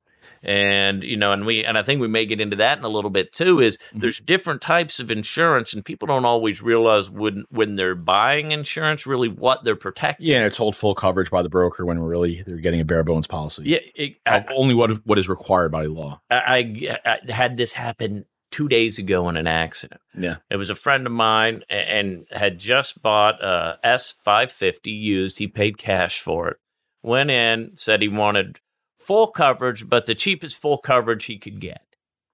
And 0.42 1.02
you 1.02 1.16
know, 1.16 1.33
and 1.33 1.45
we 1.47 1.64
and 1.64 1.76
I 1.76 1.83
think 1.83 2.00
we 2.00 2.09
may 2.09 2.26
get 2.26 2.40
into 2.40 2.57
that 2.57 2.78
in 2.78 2.85
a 2.85 2.88
little 2.88 3.11
bit 3.11 3.33
too. 3.33 3.61
Is 3.61 3.76
Mhm. 3.95 4.00
there's 4.00 4.21
different 4.21 4.61
types 4.62 5.00
of 5.00 5.11
insurance, 5.11 5.73
and 5.73 5.85
people 5.85 6.07
don't 6.07 6.25
always 6.25 6.62
realize 6.62 7.11
when 7.11 7.45
when 7.50 7.75
they're 7.75 7.95
buying 7.95 8.52
insurance, 8.52 9.07
really 9.07 9.28
what 9.28 9.64
they're 9.64 9.76
protecting. 9.76 10.26
Yeah, 10.26 10.47
it's 10.47 10.57
told 10.57 10.76
full 10.76 10.95
coverage 10.95 11.30
by 11.30 11.42
the 11.42 11.49
broker 11.49 11.85
when 11.85 11.99
really 11.99 12.42
they're 12.42 12.57
getting 12.59 12.80
a 12.80 12.85
bare 12.85 13.04
bones 13.04 13.26
policy. 13.26 13.62
yeah. 13.66 13.78
It, 13.95 14.16
I, 14.26 14.45
only 14.54 14.75
what 14.75 15.04
what 15.07 15.18
is 15.18 15.28
required 15.28 15.73
by 15.73 15.87
law. 15.87 16.21
I, 16.30 16.99
I 17.04 17.33
had 17.33 17.57
this 17.57 17.73
happen 17.73 18.25
two 18.50 18.66
days 18.68 18.99
ago 18.99 19.28
in 19.28 19.37
an 19.37 19.47
accident. 19.47 20.00
Yeah. 20.18 20.37
It 20.50 20.57
was 20.57 20.71
a 20.71 20.75
friend 20.75 21.07
of 21.07 21.12
mine 21.12 21.64
and 21.68 22.25
had 22.30 22.59
just 22.59 23.02
bought 23.02 23.42
a 23.45 23.78
S550 23.85 24.87
used. 24.87 25.38
He 25.38 25.47
paid 25.49 25.76
cash 25.78 26.21
for 26.21 26.49
it. 26.49 26.57
Went 27.02 27.30
in, 27.30 27.73
said 27.76 28.00
he 28.02 28.09
wanted 28.09 28.61
full 29.08 29.26
coverage, 29.26 29.88
but 29.88 30.06
the 30.06 30.14
cheapest 30.14 30.56
full 30.58 30.78
coverage 30.78 31.24
he 31.24 31.36
could 31.38 31.58
get. 31.58 31.82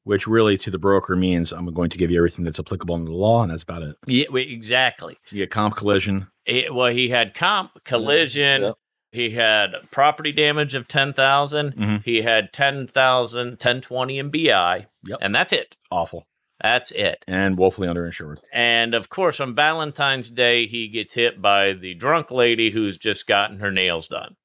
Which 0.03 0.27
really 0.27 0.59
to 0.59 0.71
the 0.71 0.77
broker 0.79 1.17
means 1.17 1.51
I'm 1.51 1.73
going 1.73 1.89
to 1.89 1.97
give 1.97 2.11
you 2.11 2.19
everything 2.19 2.45
that's 2.45 2.61
applicable 2.61 2.95
under 2.95 3.11
the 3.11 3.17
law, 3.17 3.41
and 3.43 3.51
that's 3.51 3.63
about 3.63 3.83
it. 3.83 3.97
Yeah, 4.07 4.27
exactly. 4.37 5.17
So 5.25 5.37
you 5.37 5.43
get 5.45 5.51
comp 5.51 5.77
collision. 5.77 6.27
It- 6.45 6.75
well, 6.75 6.93
he 6.93 7.09
had 7.09 7.33
comp, 7.33 7.71
collision. 7.85 8.63
Yep. 8.63 8.75
He 9.13 9.31
had 9.31 9.71
property 9.93 10.33
damage 10.33 10.75
of 10.75 10.89
10,000. 10.89 11.75
Mhm. 11.77 12.05
He 12.05 12.21
had 12.23 12.53
10,000, 12.53 13.59
1020 13.61 14.19
in 14.19 14.29
BI. 14.31 14.87
Yep. 15.07 15.19
And 15.23 15.35
that's 15.35 15.53
it. 15.53 15.77
Awful. 15.91 16.27
That's 16.63 16.91
it. 16.93 17.25
And 17.29 17.57
woefully 17.57 17.89
underinsured. 17.89 18.39
And 18.53 18.93
of 18.95 19.09
course, 19.09 19.41
on 19.41 19.55
Valentine's 19.55 20.31
Day, 20.31 20.67
he 20.67 20.89
gets 20.89 21.15
hit 21.15 21.41
by 21.41 21.73
the 21.73 21.95
drunk 21.95 22.31
lady 22.31 22.71
who's 22.71 22.99
just 22.99 23.27
gotten 23.27 23.61
her 23.61 23.71
nails 23.71 24.09
done. 24.09 24.37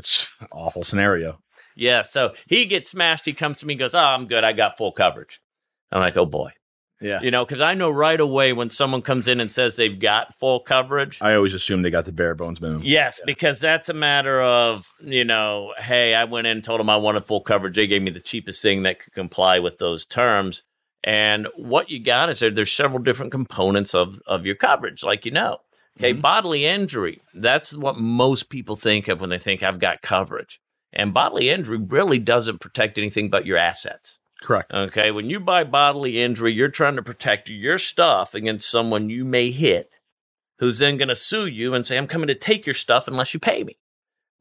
It's 0.00 0.28
an 0.40 0.48
awful 0.50 0.82
scenario. 0.82 1.40
Yeah, 1.76 2.02
so 2.02 2.34
he 2.46 2.66
gets 2.66 2.90
smashed. 2.90 3.24
He 3.24 3.32
comes 3.32 3.58
to 3.58 3.66
me 3.66 3.74
and 3.74 3.78
goes, 3.78 3.94
Oh, 3.94 3.98
I'm 3.98 4.26
good. 4.26 4.44
I 4.44 4.52
got 4.52 4.76
full 4.76 4.92
coverage. 4.92 5.40
I'm 5.92 6.00
like, 6.00 6.16
Oh 6.16 6.26
boy. 6.26 6.52
Yeah. 7.00 7.20
You 7.22 7.30
know, 7.30 7.44
because 7.44 7.60
I 7.62 7.74
know 7.74 7.90
right 7.90 8.20
away 8.20 8.52
when 8.52 8.68
someone 8.68 9.00
comes 9.00 9.26
in 9.26 9.40
and 9.40 9.50
says 9.50 9.76
they've 9.76 9.98
got 9.98 10.34
full 10.34 10.60
coverage. 10.60 11.18
I 11.22 11.34
always 11.34 11.54
assume 11.54 11.82
they 11.82 11.90
got 11.90 12.04
the 12.04 12.12
bare 12.12 12.34
bones 12.34 12.60
minimum. 12.60 12.82
Yes, 12.84 13.20
because 13.24 13.58
that's 13.58 13.88
a 13.88 13.94
matter 13.94 14.42
of, 14.42 14.86
you 15.00 15.24
know, 15.24 15.72
hey, 15.78 16.14
I 16.14 16.24
went 16.24 16.46
in 16.46 16.58
and 16.58 16.64
told 16.64 16.78
them 16.78 16.90
I 16.90 16.96
wanted 16.96 17.24
full 17.24 17.40
coverage. 17.40 17.76
They 17.76 17.86
gave 17.86 18.02
me 18.02 18.10
the 18.10 18.20
cheapest 18.20 18.60
thing 18.60 18.82
that 18.82 19.00
could 19.00 19.14
comply 19.14 19.58
with 19.60 19.78
those 19.78 20.04
terms. 20.04 20.62
And 21.02 21.48
what 21.56 21.88
you 21.88 22.04
got 22.04 22.28
is 22.28 22.40
there, 22.40 22.50
there's 22.50 22.72
several 22.72 23.02
different 23.02 23.32
components 23.32 23.94
of, 23.94 24.20
of 24.26 24.44
your 24.44 24.56
coverage, 24.56 25.02
like 25.02 25.24
you 25.24 25.32
know. 25.32 25.58
Okay, 26.00 26.14
Mhm. 26.14 26.22
bodily 26.22 26.64
injury. 26.64 27.20
That's 27.34 27.74
what 27.74 27.98
most 27.98 28.48
people 28.48 28.76
think 28.76 29.06
of 29.08 29.20
when 29.20 29.30
they 29.30 29.38
think 29.38 29.62
I've 29.62 29.78
got 29.78 30.02
coverage. 30.02 30.60
And 30.92 31.14
bodily 31.14 31.50
injury 31.50 31.76
really 31.78 32.18
doesn't 32.18 32.58
protect 32.60 32.98
anything 32.98 33.30
but 33.30 33.46
your 33.46 33.58
assets. 33.58 34.18
Correct. 34.42 34.72
Okay, 34.72 35.10
when 35.10 35.28
you 35.28 35.38
buy 35.38 35.64
bodily 35.64 36.20
injury, 36.20 36.52
you're 36.54 36.68
trying 36.68 36.96
to 36.96 37.02
protect 37.02 37.48
your 37.50 37.78
stuff 37.78 38.34
against 38.34 38.68
someone 38.70 39.10
you 39.10 39.24
may 39.24 39.50
hit 39.50 39.90
who's 40.58 40.78
then 40.78 40.96
going 40.96 41.08
to 41.08 41.14
sue 41.16 41.46
you 41.46 41.74
and 41.74 41.86
say, 41.86 41.96
I'm 41.96 42.06
coming 42.06 42.26
to 42.28 42.34
take 42.34 42.66
your 42.66 42.74
stuff 42.74 43.06
unless 43.08 43.32
you 43.34 43.40
pay 43.40 43.64
me. 43.64 43.78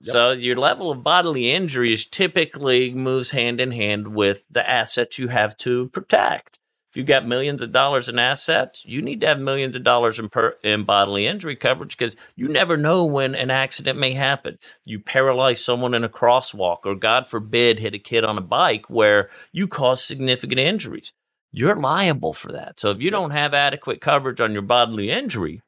Yep. 0.02 0.12
So 0.14 0.32
your 0.32 0.56
level 0.58 0.92
of 0.92 1.04
bodily 1.04 1.52
injury 1.52 1.94
is 1.94 2.06
typically 2.06 2.94
moves 2.94 3.32
hand 3.32 3.60
in 3.60 3.72
hand 3.72 4.16
with 4.16 4.44
the 4.50 4.70
assets 4.70 5.18
you 5.18 5.28
have 5.30 5.58
to 5.58 5.90
protect. 5.90 6.59
If 6.90 6.98
you've 6.98 7.06
got 7.06 7.28
millions 7.28 7.62
of 7.62 7.72
dollars 7.72 8.10
in 8.10 8.18
assets, 8.18 8.84
you 8.84 9.04
need 9.04 9.22
to 9.22 9.28
have 9.28 9.40
millions 9.40 9.76
of 9.76 9.84
dollars 9.84 10.18
in, 10.18 10.28
per, 10.28 10.56
in 10.64 10.86
bodily 10.86 11.28
injury 11.28 11.56
coverage 11.56 11.96
because 11.96 12.16
you 12.36 12.48
never 12.48 12.78
know 12.78 13.06
when 13.06 13.36
an 13.36 13.52
accident 13.52 14.00
may 14.00 14.14
happen. 14.14 14.58
You 14.86 15.00
paralyze 15.00 15.64
someone 15.64 15.94
in 15.94 16.04
a 16.04 16.10
crosswalk, 16.10 16.80
or 16.86 16.96
God 16.96 17.28
forbid, 17.28 17.78
hit 17.78 17.94
a 17.94 18.00
kid 18.00 18.24
on 18.24 18.40
a 18.40 18.42
bike 18.42 18.90
where 18.90 19.30
you 19.52 19.68
cause 19.68 20.04
significant 20.04 20.60
injuries. 20.60 21.14
You're 21.52 21.76
liable 21.76 22.34
for 22.34 22.52
that. 22.54 22.80
So 22.80 22.90
if 22.90 23.00
you 23.00 23.12
don't 23.12 23.32
have 23.32 23.54
adequate 23.54 24.02
coverage 24.02 24.42
on 24.42 24.54
your 24.54 24.64
bodily 24.64 25.12
injury, 25.12 25.62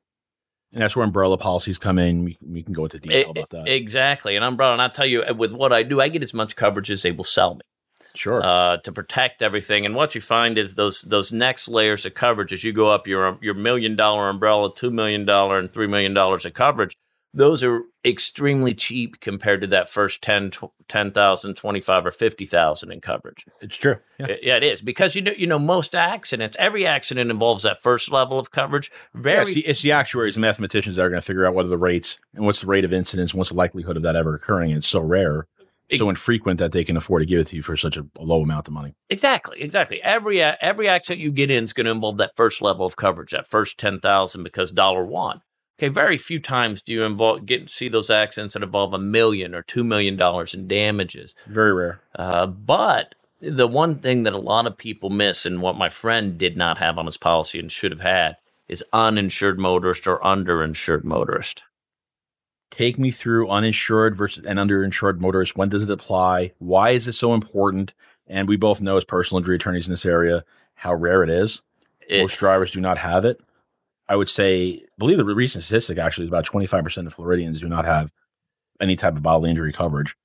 And 0.73 0.81
that's 0.81 0.95
where 0.95 1.05
umbrella 1.05 1.37
policies 1.37 1.77
come 1.77 1.99
in. 1.99 2.23
We, 2.23 2.37
we 2.41 2.63
can 2.63 2.73
go 2.73 2.85
into 2.85 2.99
detail 2.99 3.27
E- 3.27 3.29
about 3.29 3.49
that. 3.51 3.67
Exactly. 3.67 4.35
And 4.35 4.43
umbrella, 4.43 4.73
and 4.73 4.81
I 4.81 4.87
tell 4.87 5.05
you, 5.05 5.23
with 5.37 5.51
what 5.51 5.71
I 5.71 5.83
do, 5.83 6.01
I 6.01 6.07
get 6.07 6.23
as 6.23 6.33
much 6.33 6.55
coverage 6.55 6.89
as 6.89 7.03
they 7.03 7.11
will 7.11 7.23
sell 7.25 7.55
me 7.55 7.61
sure. 8.15 8.43
uh, 8.43 8.77
to 8.77 8.91
protect 8.91 9.41
everything. 9.41 9.85
And 9.85 9.95
what 9.95 10.15
you 10.15 10.21
find 10.21 10.57
is 10.57 10.75
those 10.75 11.01
those 11.01 11.31
next 11.31 11.67
layers 11.67 12.05
of 12.05 12.13
coverage 12.13 12.53
as 12.53 12.63
you 12.63 12.73
go 12.73 12.87
up 12.87 13.07
your 13.07 13.37
your 13.41 13.53
million 13.53 13.95
dollar 13.95 14.29
umbrella, 14.29 14.73
two 14.73 14.91
million 14.91 15.25
dollar, 15.25 15.59
and 15.59 15.71
three 15.71 15.87
million 15.87 16.13
dollars 16.13 16.45
of 16.45 16.53
coverage. 16.53 16.97
Those 17.33 17.63
are 17.63 17.83
extremely 18.03 18.73
cheap 18.73 19.21
compared 19.21 19.61
to 19.61 19.67
that 19.67 19.87
first 19.87 20.21
10, 20.21 20.51
tw- 20.51 20.71
10,000, 20.89 21.55
25 21.55 22.05
or 22.05 22.11
50,000 22.11 22.91
in 22.91 22.99
coverage. 22.99 23.45
it's 23.61 23.77
true. 23.77 23.97
Yeah. 24.19 24.35
Yeah, 24.41 24.57
it 24.57 24.63
is 24.63 24.81
because 24.81 25.15
you 25.15 25.21
know 25.21 25.31
you 25.37 25.47
know 25.47 25.57
most 25.59 25.95
accidents, 25.95 26.57
every 26.59 26.85
accident 26.85 27.31
involves 27.31 27.63
that 27.63 27.81
first 27.81 28.11
level 28.11 28.37
of 28.37 28.51
coverage. 28.51 28.91
Yeah, 29.15 29.21
Very 29.21 29.41
it's, 29.43 29.53
the, 29.53 29.61
it's 29.61 29.81
the 29.81 29.93
actuaries 29.93 30.35
and 30.35 30.41
mathematicians 30.41 30.97
that 30.97 31.03
are 31.03 31.09
going 31.09 31.21
to 31.21 31.25
figure 31.25 31.45
out 31.45 31.53
what 31.53 31.65
are 31.65 31.69
the 31.69 31.77
rates 31.77 32.19
and 32.35 32.45
what's 32.45 32.61
the 32.61 32.67
rate 32.67 32.83
of 32.83 32.91
incidence 32.91 33.31
and 33.31 33.37
what's 33.37 33.51
the 33.51 33.55
likelihood 33.55 33.95
of 33.97 34.03
that 34.03 34.15
ever 34.17 34.35
occurring. 34.35 34.71
And 34.71 34.79
it's 34.79 34.87
so 34.87 34.99
rare, 34.99 35.47
so 35.97 36.09
infrequent 36.09 36.59
that 36.59 36.71
they 36.71 36.83
can 36.83 36.97
afford 36.97 37.21
to 37.21 37.25
give 37.25 37.39
it 37.39 37.47
to 37.47 37.55
you 37.55 37.61
for 37.61 37.75
such 37.77 37.97
a, 37.97 38.05
low 38.19 38.41
amount 38.41 38.67
of 38.67 38.73
money. 38.73 38.95
Exactly, 39.09 39.61
exactly. 39.61 40.01
Every 40.01 40.41
uh, 40.41 40.55
every 40.61 40.87
accident 40.87 41.21
you 41.21 41.31
get 41.31 41.51
in 41.51 41.63
is 41.63 41.73
going 41.73 41.85
to 41.85 41.91
involve 41.91 42.17
that 42.17 42.35
first 42.35 42.61
level 42.61 42.85
of 42.85 42.95
coverage, 42.95 43.31
that 43.31 43.47
first 43.47 43.77
ten 43.77 43.99
thousand, 43.99 44.43
because 44.43 44.71
dollar 44.71 45.05
one. 45.05 45.41
Okay, 45.79 45.89
very 45.89 46.17
few 46.17 46.39
times 46.39 46.83
do 46.83 46.93
you 46.93 47.03
involve 47.03 47.45
get 47.45 47.69
see 47.69 47.89
those 47.89 48.09
accidents 48.09 48.53
that 48.53 48.63
involve 48.63 48.93
a 48.93 48.99
million 48.99 49.55
or 49.55 49.63
two 49.63 49.83
million 49.83 50.15
dollars 50.15 50.53
in 50.53 50.67
damages. 50.67 51.33
Very 51.47 51.73
rare. 51.73 52.01
Uh, 52.15 52.45
but 52.45 53.15
the 53.39 53.67
one 53.67 53.97
thing 53.97 54.23
that 54.23 54.33
a 54.33 54.37
lot 54.37 54.67
of 54.67 54.77
people 54.77 55.09
miss, 55.09 55.45
and 55.45 55.61
what 55.61 55.75
my 55.75 55.89
friend 55.89 56.37
did 56.37 56.55
not 56.55 56.77
have 56.77 56.99
on 56.99 57.07
his 57.07 57.17
policy 57.17 57.59
and 57.59 57.71
should 57.71 57.91
have 57.91 58.01
had, 58.01 58.37
is 58.67 58.83
uninsured 58.93 59.59
motorist 59.59 60.07
or 60.07 60.19
underinsured 60.19 61.03
motorist. 61.03 61.63
Take 62.71 62.97
me 62.97 63.11
through 63.11 63.49
uninsured 63.49 64.15
versus 64.15 64.45
and 64.45 64.57
underinsured 64.57 65.19
motorists. 65.19 65.55
When 65.55 65.69
does 65.69 65.83
it 65.89 65.93
apply? 65.93 66.53
Why 66.57 66.91
is 66.91 67.07
it 67.07 67.13
so 67.13 67.33
important? 67.33 67.93
And 68.27 68.47
we 68.47 68.55
both 68.55 68.81
know 68.81 68.97
as 68.97 69.03
personal 69.03 69.39
injury 69.39 69.57
attorneys 69.57 69.87
in 69.87 69.93
this 69.93 70.05
area 70.05 70.43
how 70.75 70.93
rare 70.93 71.21
it 71.23 71.29
is. 71.29 71.61
It- 72.07 72.21
Most 72.21 72.39
drivers 72.39 72.71
do 72.71 72.79
not 72.81 72.97
have 72.97 73.25
it. 73.25 73.39
I 74.07 74.15
would 74.15 74.29
say, 74.29 74.83
I 74.83 74.87
believe 74.97 75.17
the 75.17 75.25
recent 75.25 75.63
statistic 75.63 75.97
actually 75.97 76.25
is 76.25 76.29
about 76.29 76.45
25% 76.45 77.07
of 77.07 77.13
Floridians 77.13 77.61
do 77.61 77.69
not 77.69 77.85
have 77.85 78.11
any 78.81 78.95
type 78.95 79.15
of 79.15 79.23
bodily 79.23 79.49
injury 79.51 79.71
coverage. 79.71 80.15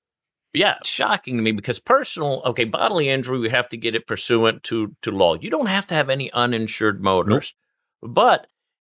yeah, 0.55 0.77
shocking 0.85 1.37
to 1.37 1.43
me 1.43 1.53
because 1.53 1.79
personal, 1.79 2.43
okay, 2.47 2.65
bodily 2.65 3.09
injury, 3.11 3.39
we 3.39 3.51
have 3.51 3.69
to 3.69 3.77
get 3.77 3.95
it 3.95 4.07
pursuant 4.07 4.63
to, 4.65 4.97
to 5.03 5.11
law. 5.11 5.35
You 5.35 5.51
don't 5.51 5.67
have 5.67 5.87
to 5.89 5.95
have 5.95 6.09
any 6.09 6.33
uninsured 6.33 7.03
motorist, 7.03 7.55
but 8.03 8.47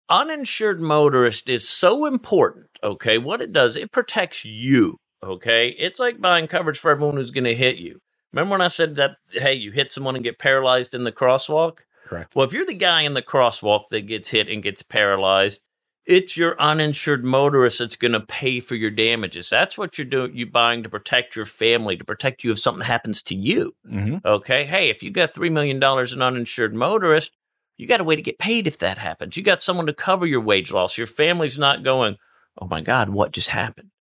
uninsured 0.09 0.81
motorist 0.81 1.49
is 1.49 1.67
so 1.69 2.05
important. 2.05 2.68
Okay, 2.83 3.17
what 3.17 3.41
it 3.41 3.51
does, 3.53 3.75
it 3.75 3.91
protects 3.91 4.45
you. 4.45 4.97
Okay, 5.21 5.69
it's 5.69 5.99
like 5.99 6.21
buying 6.21 6.47
coverage 6.47 6.79
for 6.79 6.91
everyone 6.91 7.17
who's 7.17 7.31
going 7.31 7.43
to 7.43 7.55
hit 7.55 7.77
you. 7.77 7.99
Remember 8.31 8.51
when 8.51 8.61
I 8.61 8.67
said 8.67 8.95
that, 8.95 9.17
hey, 9.31 9.53
you 9.53 9.71
hit 9.71 9.91
someone 9.91 10.15
and 10.15 10.23
get 10.23 10.39
paralyzed 10.39 10.93
in 10.93 11.03
the 11.03 11.11
crosswalk? 11.11 11.79
Correct. 12.05 12.35
Well, 12.35 12.45
if 12.45 12.53
you're 12.53 12.65
the 12.65 12.73
guy 12.73 13.01
in 13.01 13.15
the 13.15 13.21
crosswalk 13.21 13.89
that 13.89 14.01
gets 14.01 14.29
hit 14.29 14.47
and 14.47 14.63
gets 14.63 14.81
paralyzed, 14.83 15.61
it's 16.05 16.37
your 16.37 16.59
uninsured 16.59 17.23
motorist 17.23 17.79
that's 17.79 17.95
going 17.95 18.13
to 18.13 18.19
pay 18.19 18.59
for 18.59 18.75
your 18.75 18.89
damages. 18.89 19.49
That's 19.49 19.77
what 19.77 19.97
you're 19.97 20.05
doing. 20.05 20.35
You 20.35 20.47
buying 20.47 20.83
to 20.83 20.89
protect 20.89 21.35
your 21.35 21.45
family, 21.45 21.97
to 21.97 22.03
protect 22.03 22.43
you 22.43 22.51
if 22.51 22.59
something 22.59 22.85
happens 22.85 23.21
to 23.23 23.35
you. 23.35 23.75
Mm-hmm. 23.87 24.25
Okay. 24.25 24.65
Hey, 24.65 24.89
if 24.89 25.03
you 25.03 25.11
got 25.11 25.33
$3 25.33 25.51
million 25.51 25.77
in 25.77 26.21
uninsured 26.21 26.73
motorist, 26.73 27.31
you 27.77 27.87
got 27.87 28.01
a 28.01 28.03
way 28.03 28.15
to 28.15 28.21
get 28.21 28.39
paid 28.39 28.67
if 28.67 28.79
that 28.79 28.97
happens. 28.97 29.37
You 29.37 29.43
got 29.43 29.61
someone 29.61 29.85
to 29.85 29.93
cover 29.93 30.25
your 30.25 30.41
wage 30.41 30.71
loss. 30.71 30.97
Your 30.97 31.07
family's 31.07 31.57
not 31.57 31.83
going, 31.83 32.17
oh 32.57 32.67
my 32.67 32.81
God, 32.81 33.09
what 33.09 33.31
just 33.31 33.49
happened? 33.49 33.91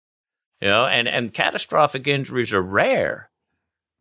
You 0.61 0.69
know, 0.69 0.87
and, 0.87 1.07
and 1.07 1.33
catastrophic 1.33 2.07
injuries 2.07 2.53
are 2.53 2.63
rare, 2.63 3.31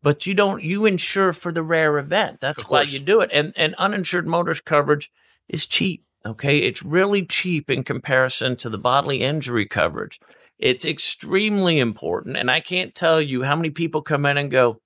but 0.01 0.25
you 0.25 0.33
don't 0.33 0.63
you 0.63 0.85
insure 0.85 1.33
for 1.33 1.51
the 1.51 1.63
rare 1.63 1.97
event. 1.99 2.39
That's 2.39 2.67
why 2.67 2.83
you 2.83 2.99
do 2.99 3.21
it. 3.21 3.29
And 3.31 3.53
and 3.55 3.75
uninsured 3.75 4.27
motorist 4.27 4.65
coverage 4.65 5.11
is 5.47 5.65
cheap. 5.65 6.03
Okay, 6.25 6.59
it's 6.59 6.83
really 6.83 7.25
cheap 7.25 7.69
in 7.69 7.83
comparison 7.83 8.55
to 8.57 8.69
the 8.69 8.77
bodily 8.77 9.21
injury 9.21 9.65
coverage. 9.65 10.19
It's 10.57 10.83
extremely 10.83 11.79
important, 11.79 12.37
and 12.37 12.49
I 12.49 12.59
can't 12.59 12.95
tell 12.95 13.21
you 13.21 13.43
how 13.43 13.55
many 13.55 13.69
people 13.69 14.01
come 14.01 14.25
in 14.25 14.37
and 14.37 14.49
go, 14.49 14.81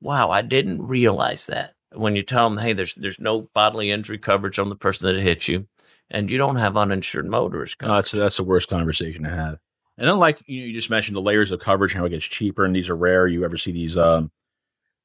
"Wow, 0.00 0.30
I 0.30 0.42
didn't 0.42 0.86
realize 0.86 1.46
that." 1.46 1.74
When 1.92 2.14
you 2.14 2.22
tell 2.22 2.48
them, 2.48 2.58
"Hey, 2.58 2.72
there's 2.72 2.94
there's 2.94 3.18
no 3.18 3.48
bodily 3.52 3.90
injury 3.90 4.18
coverage 4.18 4.60
on 4.60 4.68
the 4.68 4.76
person 4.76 5.12
that 5.12 5.20
hit 5.20 5.48
you," 5.48 5.66
and 6.10 6.30
you 6.30 6.38
don't 6.38 6.56
have 6.56 6.76
uninsured 6.76 7.26
motorist 7.26 7.76
No, 7.82 7.94
that's 7.96 8.10
that's 8.12 8.36
the 8.36 8.44
worst 8.44 8.68
conversation 8.68 9.24
to 9.24 9.30
have. 9.30 9.58
And 9.98 10.10
unlike 10.10 10.42
you, 10.46 10.60
know, 10.60 10.66
you 10.66 10.72
just 10.74 10.90
mentioned 10.90 11.16
the 11.16 11.22
layers 11.22 11.50
of 11.50 11.60
coverage, 11.60 11.94
how 11.94 12.04
it 12.04 12.10
gets 12.10 12.24
cheaper, 12.24 12.64
and 12.64 12.74
these 12.76 12.88
are 12.90 12.96
rare. 12.96 13.26
You 13.26 13.44
ever 13.44 13.56
see 13.56 13.72
these 13.72 13.96
um 13.96 14.30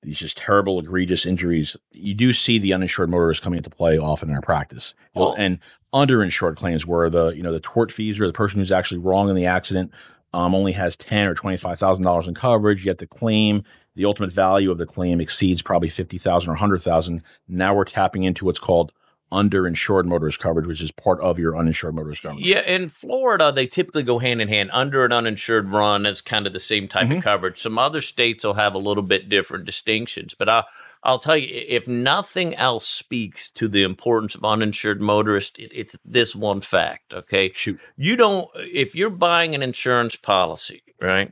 these 0.03 0.17
just 0.19 0.37
terrible, 0.37 0.79
egregious 0.79 1.25
injuries? 1.25 1.77
You 1.91 2.13
do 2.13 2.33
see 2.33 2.57
the 2.57 2.73
uninsured 2.73 3.09
motorist 3.09 3.41
coming 3.43 3.57
into 3.57 3.69
play 3.69 3.97
often 3.99 4.29
in 4.29 4.35
our 4.35 4.41
practice, 4.41 4.93
Oh. 5.15 5.33
and 5.35 5.59
underinsured 5.93 6.55
claims 6.55 6.85
where 6.87 7.09
the 7.09 7.29
you 7.29 7.43
know 7.43 7.51
the 7.53 7.59
tortfeasor, 7.61 8.25
the 8.27 8.33
person 8.33 8.59
who's 8.59 8.71
actually 8.71 8.99
wrong 8.99 9.29
in 9.29 9.35
the 9.35 9.45
accident, 9.45 9.91
um, 10.33 10.53
only 10.55 10.71
has 10.73 10.95
ten 10.97 11.27
or 11.27 11.33
twenty 11.35 11.57
five 11.57 11.79
thousand 11.79 12.03
dollars 12.03 12.27
in 12.27 12.33
coverage. 12.33 12.85
Yet 12.85 12.97
the 12.97 13.07
claim, 13.07 13.63
the 13.95 14.05
ultimate 14.05 14.31
value 14.31 14.71
of 14.71 14.77
the 14.77 14.85
claim 14.85 15.21
exceeds 15.21 15.61
probably 15.61 15.89
fifty 15.89 16.17
thousand 16.17 16.51
or 16.51 16.55
hundred 16.55 16.81
thousand. 16.81 17.21
Now 17.47 17.73
we're 17.75 17.85
tapping 17.85 18.23
into 18.23 18.43
what's 18.45 18.59
called 18.59 18.91
underinsured 19.31 20.05
motorist 20.05 20.39
coverage, 20.39 20.65
which 20.67 20.81
is 20.81 20.91
part 20.91 21.19
of 21.21 21.39
your 21.39 21.57
uninsured 21.57 21.95
motorist 21.95 22.23
coverage. 22.23 22.45
Yeah, 22.45 22.61
in 22.61 22.89
Florida, 22.89 23.51
they 23.51 23.67
typically 23.67 24.03
go 24.03 24.19
hand 24.19 24.41
in 24.41 24.47
hand. 24.47 24.69
Under 24.73 25.03
and 25.05 25.13
uninsured 25.13 25.69
run 25.69 26.05
is 26.05 26.21
kind 26.21 26.45
of 26.47 26.53
the 26.53 26.59
same 26.59 26.87
type 26.87 27.07
Mhm. 27.07 27.17
of 27.17 27.23
coverage. 27.23 27.59
Some 27.59 27.79
other 27.79 28.01
states 28.01 28.43
will 28.43 28.55
have 28.55 28.73
a 28.73 28.77
little 28.79 29.03
bit 29.03 29.29
different 29.29 29.65
distinctions, 29.65 30.35
but 30.37 30.49
I, 30.49 30.63
I'll 31.03 31.19
tell 31.19 31.37
you, 31.37 31.47
if 31.49 31.87
nothing 31.87 32.53
else 32.55 32.85
speaks 32.85 33.49
to 33.51 33.67
the 33.67 33.83
importance 33.83 34.35
of 34.35 34.43
uninsured 34.45 35.01
motorist, 35.01 35.57
it, 35.57 35.71
it's 35.73 35.97
this 36.05 36.35
one 36.35 36.61
fact. 36.61 37.13
Okay, 37.13 37.51
Shoot. 37.53 37.79
you 37.97 38.15
don't. 38.15 38.47
If 38.55 38.95
you're 38.95 39.09
buying 39.09 39.55
an 39.55 39.63
insurance 39.63 40.15
policy, 40.15 40.83
right, 41.01 41.31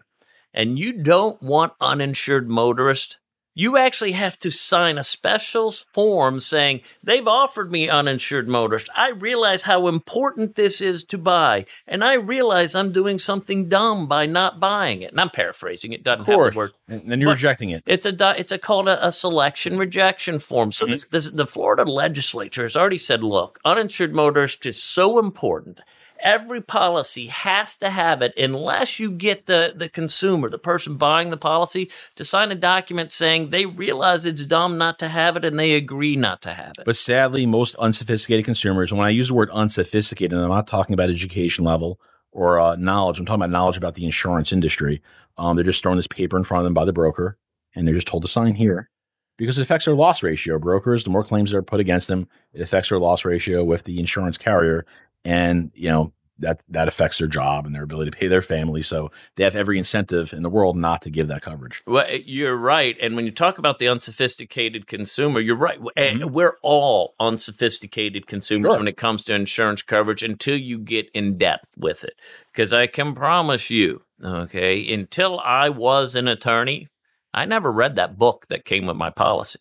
and 0.53 0.79
you 0.79 0.93
don't 1.03 1.39
want 1.43 1.73
uninsured 1.79 2.49
motorist. 2.49 3.17
You 3.55 3.77
actually 3.77 4.13
have 4.13 4.39
to 4.39 4.51
sign 4.51 4.97
a 4.97 5.03
special 5.03 5.71
form 5.71 6.39
saying 6.39 6.81
they've 7.03 7.27
offered 7.27 7.71
me 7.71 7.89
uninsured 7.89 8.47
motorist. 8.47 8.89
I 8.95 9.09
realize 9.09 9.63
how 9.63 9.87
important 9.87 10.55
this 10.55 10.79
is 10.79 11.03
to 11.05 11.17
buy, 11.17 11.65
and 11.87 12.03
I 12.03 12.13
realize 12.13 12.73
I'm 12.73 12.91
doing 12.91 13.19
something 13.19 13.67
dumb 13.67 14.07
by 14.07 14.25
not 14.27 14.59
buying 14.59 15.01
it. 15.01 15.11
And 15.11 15.19
I'm 15.19 15.29
paraphrasing 15.29 15.91
it. 15.91 16.03
Doesn't 16.03 16.21
Of 16.21 16.27
have 16.27 16.35
course. 16.35 16.53
the 16.53 16.57
word. 16.57 16.71
And 16.87 17.11
then 17.11 17.19
you're 17.19 17.29
But- 17.31 17.37
rejecting 17.37 17.69
it. 17.71 17.83
It's 17.85 18.05
a 18.05 18.15
it's 18.37 18.51
a 18.51 18.57
called 18.57 18.87
a, 18.87 19.05
a 19.05 19.11
selection 19.11 19.77
rejection 19.77 20.39
form. 20.39 20.71
So 20.71 20.85
mm-hmm. 20.85 20.91
this, 20.91 21.05
this 21.05 21.29
the 21.29 21.47
Florida 21.47 21.83
legislature 21.83 22.63
has 22.63 22.77
already 22.77 22.97
said, 22.97 23.23
look, 23.23 23.59
uninsured 23.65 24.15
motorist 24.15 24.65
is 24.65 24.81
so 24.81 25.19
important. 25.19 25.81
Every 26.21 26.61
policy 26.61 27.27
has 27.27 27.77
to 27.77 27.89
have 27.89 28.21
it 28.21 28.33
unless 28.37 28.99
you 28.99 29.11
get 29.11 29.45
the, 29.45 29.73
the 29.75 29.89
consumer, 29.89 30.49
the 30.49 30.57
person 30.57 30.97
buying 30.97 31.29
the 31.29 31.37
policy, 31.37 31.89
to 32.15 32.25
sign 32.25 32.51
a 32.51 32.55
document 32.55 33.11
saying 33.11 33.49
they 33.49 33.65
realize 33.65 34.25
it's 34.25 34.45
dumb 34.45 34.77
not 34.77 34.99
to 34.99 35.07
have 35.07 35.37
it 35.37 35.45
and 35.45 35.57
they 35.57 35.73
agree 35.73 36.15
not 36.15 36.41
to 36.41 36.53
have 36.53 36.73
it. 36.77 36.85
But 36.85 36.97
sadly, 36.97 37.45
most 37.45 37.75
unsophisticated 37.75 38.45
consumers, 38.45 38.93
when 38.93 39.05
I 39.05 39.09
use 39.09 39.29
the 39.29 39.33
word 39.33 39.49
unsophisticated, 39.51 40.37
I'm 40.37 40.49
not 40.49 40.67
talking 40.67 40.93
about 40.93 41.09
education 41.09 41.63
level 41.63 41.99
or 42.31 42.59
uh, 42.59 42.75
knowledge. 42.75 43.19
I'm 43.19 43.25
talking 43.25 43.41
about 43.41 43.51
knowledge 43.51 43.77
about 43.77 43.95
the 43.95 44.05
insurance 44.05 44.51
industry. 44.51 45.01
Um, 45.37 45.55
they're 45.55 45.65
just 45.65 45.81
throwing 45.81 45.97
this 45.97 46.07
paper 46.07 46.37
in 46.37 46.43
front 46.43 46.61
of 46.61 46.65
them 46.65 46.73
by 46.73 46.85
the 46.85 46.93
broker, 46.93 47.37
and 47.73 47.87
they're 47.87 47.95
just 47.95 48.07
told 48.07 48.23
to 48.23 48.27
sign 48.27 48.55
here 48.55 48.89
because 49.37 49.57
it 49.57 49.61
affects 49.61 49.85
their 49.85 49.95
loss 49.95 50.21
ratio. 50.21 50.59
Brokers, 50.59 51.05
the 51.05 51.09
more 51.09 51.23
claims 51.23 51.51
that 51.51 51.57
are 51.57 51.63
put 51.63 51.79
against 51.79 52.09
them, 52.09 52.27
it 52.53 52.61
affects 52.61 52.89
their 52.89 52.99
loss 52.99 53.23
ratio 53.23 53.63
with 53.63 53.85
the 53.85 53.97
insurance 53.97 54.37
carrier, 54.37 54.85
and 55.25 55.71
you 55.73 55.89
know 55.89 56.13
that 56.41 56.63
that 56.69 56.87
affects 56.87 57.17
their 57.17 57.27
job 57.27 57.65
and 57.65 57.75
their 57.75 57.83
ability 57.83 58.09
to 58.11 58.17
pay 58.17 58.27
their 58.27 58.41
family. 58.41 58.81
So 58.81 59.11
they 59.35 59.43
have 59.43 59.57
every 59.57 59.77
incentive 59.77 60.31
in 60.31 60.41
the 60.41 60.49
world 60.49 60.77
not 60.77 61.01
to 61.01 61.09
give 61.09 61.27
that 61.27 61.41
coverage. 61.41 61.81
Well, 61.85 62.05
eh, 62.07 62.19
you're 62.25 62.55
right. 62.55 62.95
And 63.01 63.17
when 63.17 63.25
you 63.25 63.31
talk 63.31 63.57
about 63.57 63.77
the 63.79 63.89
unsophisticated 63.89 64.87
consumer, 64.87 65.41
you're 65.41 65.57
right. 65.57 65.79
And 65.97 66.21
Mhm. 66.21 66.31
We're 66.31 66.55
all 66.63 67.13
unsophisticated 67.19 68.25
consumers 68.25 68.71
Sure. 68.71 68.77
when 68.77 68.87
it 68.87 68.95
comes 68.95 69.23
to 69.25 69.33
insurance 69.33 69.81
coverage 69.81 70.23
until 70.23 70.55
you 70.55 70.77
get 70.77 71.09
in 71.13 71.37
depth 71.37 71.69
with 71.75 72.05
it. 72.05 72.13
Because 72.53 72.71
I 72.71 72.87
can 72.87 73.15
promise 73.15 73.69
you, 73.69 74.03
okay, 74.23 74.93
until 74.93 75.39
I 75.41 75.67
was 75.67 76.15
an 76.15 76.29
attorney, 76.29 76.87
I 77.33 77.43
never 77.43 77.69
read 77.69 77.97
that 77.97 78.17
book 78.17 78.45
that 78.47 78.63
came 78.63 78.85
with 78.85 78.95
my 78.95 79.09
policy. 79.09 79.59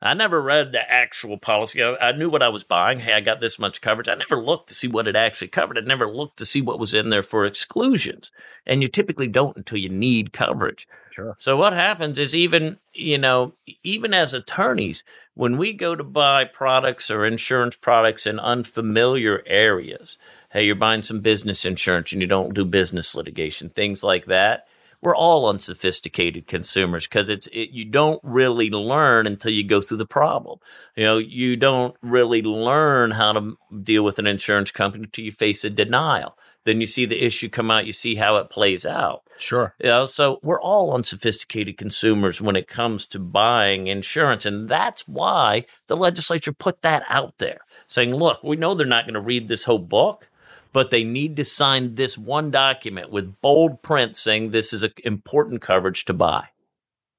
I 0.00 0.14
never 0.14 0.40
read 0.40 0.70
the 0.70 0.90
actual 0.90 1.38
policy. 1.38 1.82
I, 1.82 1.96
I 1.96 2.12
knew 2.12 2.30
what 2.30 2.42
I 2.42 2.48
was 2.48 2.62
buying. 2.62 3.00
Hey, 3.00 3.14
I 3.14 3.20
got 3.20 3.40
this 3.40 3.58
much 3.58 3.80
coverage. 3.80 4.08
I 4.08 4.14
never 4.14 4.40
looked 4.40 4.68
to 4.68 4.74
see 4.74 4.86
what 4.86 5.08
it 5.08 5.16
actually 5.16 5.48
covered. 5.48 5.76
I 5.76 5.80
never 5.80 6.08
looked 6.08 6.36
to 6.38 6.46
see 6.46 6.62
what 6.62 6.78
was 6.78 6.94
in 6.94 7.10
there 7.10 7.24
for 7.24 7.44
exclusions. 7.44 8.30
And 8.64 8.80
you 8.80 8.86
typically 8.88 9.26
don't 9.26 9.56
until 9.56 9.78
you 9.78 9.88
need 9.88 10.32
coverage. 10.32 10.86
Sure. 11.10 11.34
So 11.38 11.56
what 11.56 11.72
happens 11.72 12.16
is 12.16 12.36
even, 12.36 12.78
you 12.94 13.18
know, 13.18 13.54
even 13.82 14.14
as 14.14 14.34
attorneys, 14.34 15.02
when 15.34 15.56
we 15.56 15.72
go 15.72 15.96
to 15.96 16.04
buy 16.04 16.44
products 16.44 17.10
or 17.10 17.26
insurance 17.26 17.74
products 17.74 18.24
in 18.24 18.38
unfamiliar 18.38 19.42
areas, 19.46 20.16
hey, 20.52 20.64
you're 20.64 20.76
buying 20.76 21.02
some 21.02 21.18
business 21.18 21.64
insurance 21.64 22.12
and 22.12 22.20
you 22.20 22.28
don't 22.28 22.54
do 22.54 22.64
business 22.64 23.16
litigation, 23.16 23.68
things 23.70 24.04
like 24.04 24.26
that. 24.26 24.67
We're 25.00 25.16
all 25.16 25.48
unsophisticated 25.48 26.46
consumers 26.46 27.06
because 27.06 27.28
it's 27.28 27.46
it, 27.48 27.70
you 27.70 27.84
don't 27.84 28.20
really 28.24 28.70
learn 28.70 29.26
until 29.26 29.52
you 29.52 29.62
go 29.62 29.80
through 29.80 29.98
the 29.98 30.06
problem. 30.06 30.58
You 30.96 31.04
know, 31.04 31.18
you 31.18 31.56
don't 31.56 31.94
really 32.02 32.42
learn 32.42 33.12
how 33.12 33.32
to 33.32 33.56
deal 33.82 34.02
with 34.02 34.18
an 34.18 34.26
insurance 34.26 34.70
company 34.70 35.04
until 35.04 35.24
you 35.24 35.32
face 35.32 35.64
a 35.64 35.70
denial. 35.70 36.36
Then 36.64 36.80
you 36.80 36.86
see 36.86 37.06
the 37.06 37.24
issue 37.24 37.48
come 37.48 37.70
out, 37.70 37.86
you 37.86 37.92
see 37.92 38.16
how 38.16 38.36
it 38.36 38.50
plays 38.50 38.84
out. 38.84 39.22
Sure. 39.38 39.74
You 39.78 39.88
know, 39.88 40.04
so 40.04 40.38
we're 40.42 40.60
all 40.60 40.94
unsophisticated 40.94 41.78
consumers 41.78 42.40
when 42.40 42.56
it 42.56 42.68
comes 42.68 43.06
to 43.06 43.18
buying 43.18 43.86
insurance. 43.86 44.44
And 44.44 44.68
that's 44.68 45.06
why 45.06 45.64
the 45.86 45.96
legislature 45.96 46.52
put 46.52 46.82
that 46.82 47.04
out 47.08 47.38
there 47.38 47.60
saying, 47.86 48.14
look, 48.14 48.42
we 48.42 48.56
know 48.56 48.74
they're 48.74 48.86
not 48.86 49.06
going 49.06 49.14
to 49.14 49.20
read 49.20 49.48
this 49.48 49.64
whole 49.64 49.78
book, 49.78 50.27
but 50.72 50.90
they 50.90 51.04
need 51.04 51.36
to 51.36 51.44
sign 51.44 51.94
this 51.94 52.16
one 52.18 52.50
document 52.50 53.10
with 53.10 53.40
bold 53.40 53.82
print 53.82 54.16
saying 54.16 54.50
this 54.50 54.72
is 54.72 54.82
an 54.82 54.92
important 55.04 55.60
coverage 55.62 56.04
to 56.06 56.12
buy. 56.12 56.48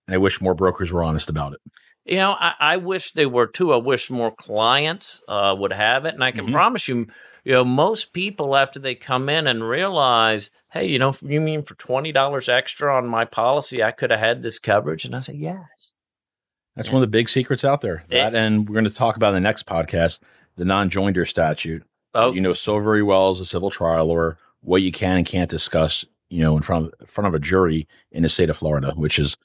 And 0.08 0.16
I 0.16 0.18
wish 0.18 0.42
more 0.42 0.56
brokers 0.56 0.92
were 0.92 1.04
honest 1.04 1.30
about 1.30 1.54
it. 1.54 1.60
You 2.06 2.18
know, 2.18 2.32
I, 2.40 2.54
I 2.60 2.78
wish 2.78 3.12
they 3.12 3.26
were 3.26 3.46
too. 3.48 3.74
I 3.74 3.78
wish 3.78 4.10
more 4.10 4.32
clients 4.32 5.22
uh, 5.28 5.56
would 5.58 5.74
have 5.74 6.06
it. 6.06 6.14
And 6.16 6.24
I 6.24 6.32
can 6.32 6.48
Mhm. 6.48 6.52
promise 6.54 6.88
you, 6.88 7.08
you 7.44 7.54
know, 7.54 7.64
most 7.64 8.14
people 8.14 8.56
after 8.56 8.80
they 8.80 8.96
come 8.96 9.30
in 9.30 9.46
and 9.46 9.68
realize, 9.70 10.50
hey, 10.72 10.88
you 10.88 10.98
know, 10.98 11.16
you 11.22 11.40
mean 11.40 11.62
for 11.64 11.76
twenty 11.76 12.12
dollars 12.12 12.50
extra 12.50 12.96
on 12.96 13.08
my 13.08 13.26
policy, 13.26 13.84
I 13.84 13.92
could 13.92 14.10
have 14.12 14.20
had 14.20 14.42
this 14.42 14.58
coverage? 14.60 15.06
And 15.06 15.16
I 15.16 15.20
say, 15.22 15.34
yes. 15.34 15.58
That's 16.76 16.88
Yeah. 16.88 16.96
one 16.96 17.04
of 17.04 17.10
the 17.12 17.18
big 17.18 17.30
secrets 17.30 17.64
out 17.66 17.82
there. 17.82 18.06
It- 18.10 18.34
and 18.34 18.68
we're 18.68 18.74
going 18.74 18.86
to 18.86 18.90
talk 18.92 19.16
about 19.16 19.30
in 19.30 19.36
the 19.36 19.40
next 19.42 19.66
podcast 19.66 20.20
the 20.56 20.66
non-joinder 20.66 21.28
statute. 21.28 21.84
Oh, 22.14 22.34
You 22.34 22.42
know 22.42 22.54
so 22.54 22.80
very 22.80 23.04
well 23.04 23.30
as 23.32 23.40
a 23.40 23.46
civil 23.46 23.70
trial 23.70 24.10
or 24.10 24.38
what 24.62 24.82
you 24.82 24.92
can 24.92 25.18
and 25.18 25.26
can't 25.26 25.50
discuss. 25.50 26.06
You 26.30 26.42
know, 26.42 26.56
in 26.56 26.62
front 26.62 26.88
of 26.88 26.94
in 27.00 27.08
front 27.08 27.28
of 27.28 27.34
a 27.34 27.40
jury 27.40 27.88
in 28.12 28.22
the 28.22 28.30
state 28.30 28.52
of 28.52 28.58
Florida, 28.58 28.94
which 28.96 29.18
is 29.18 29.36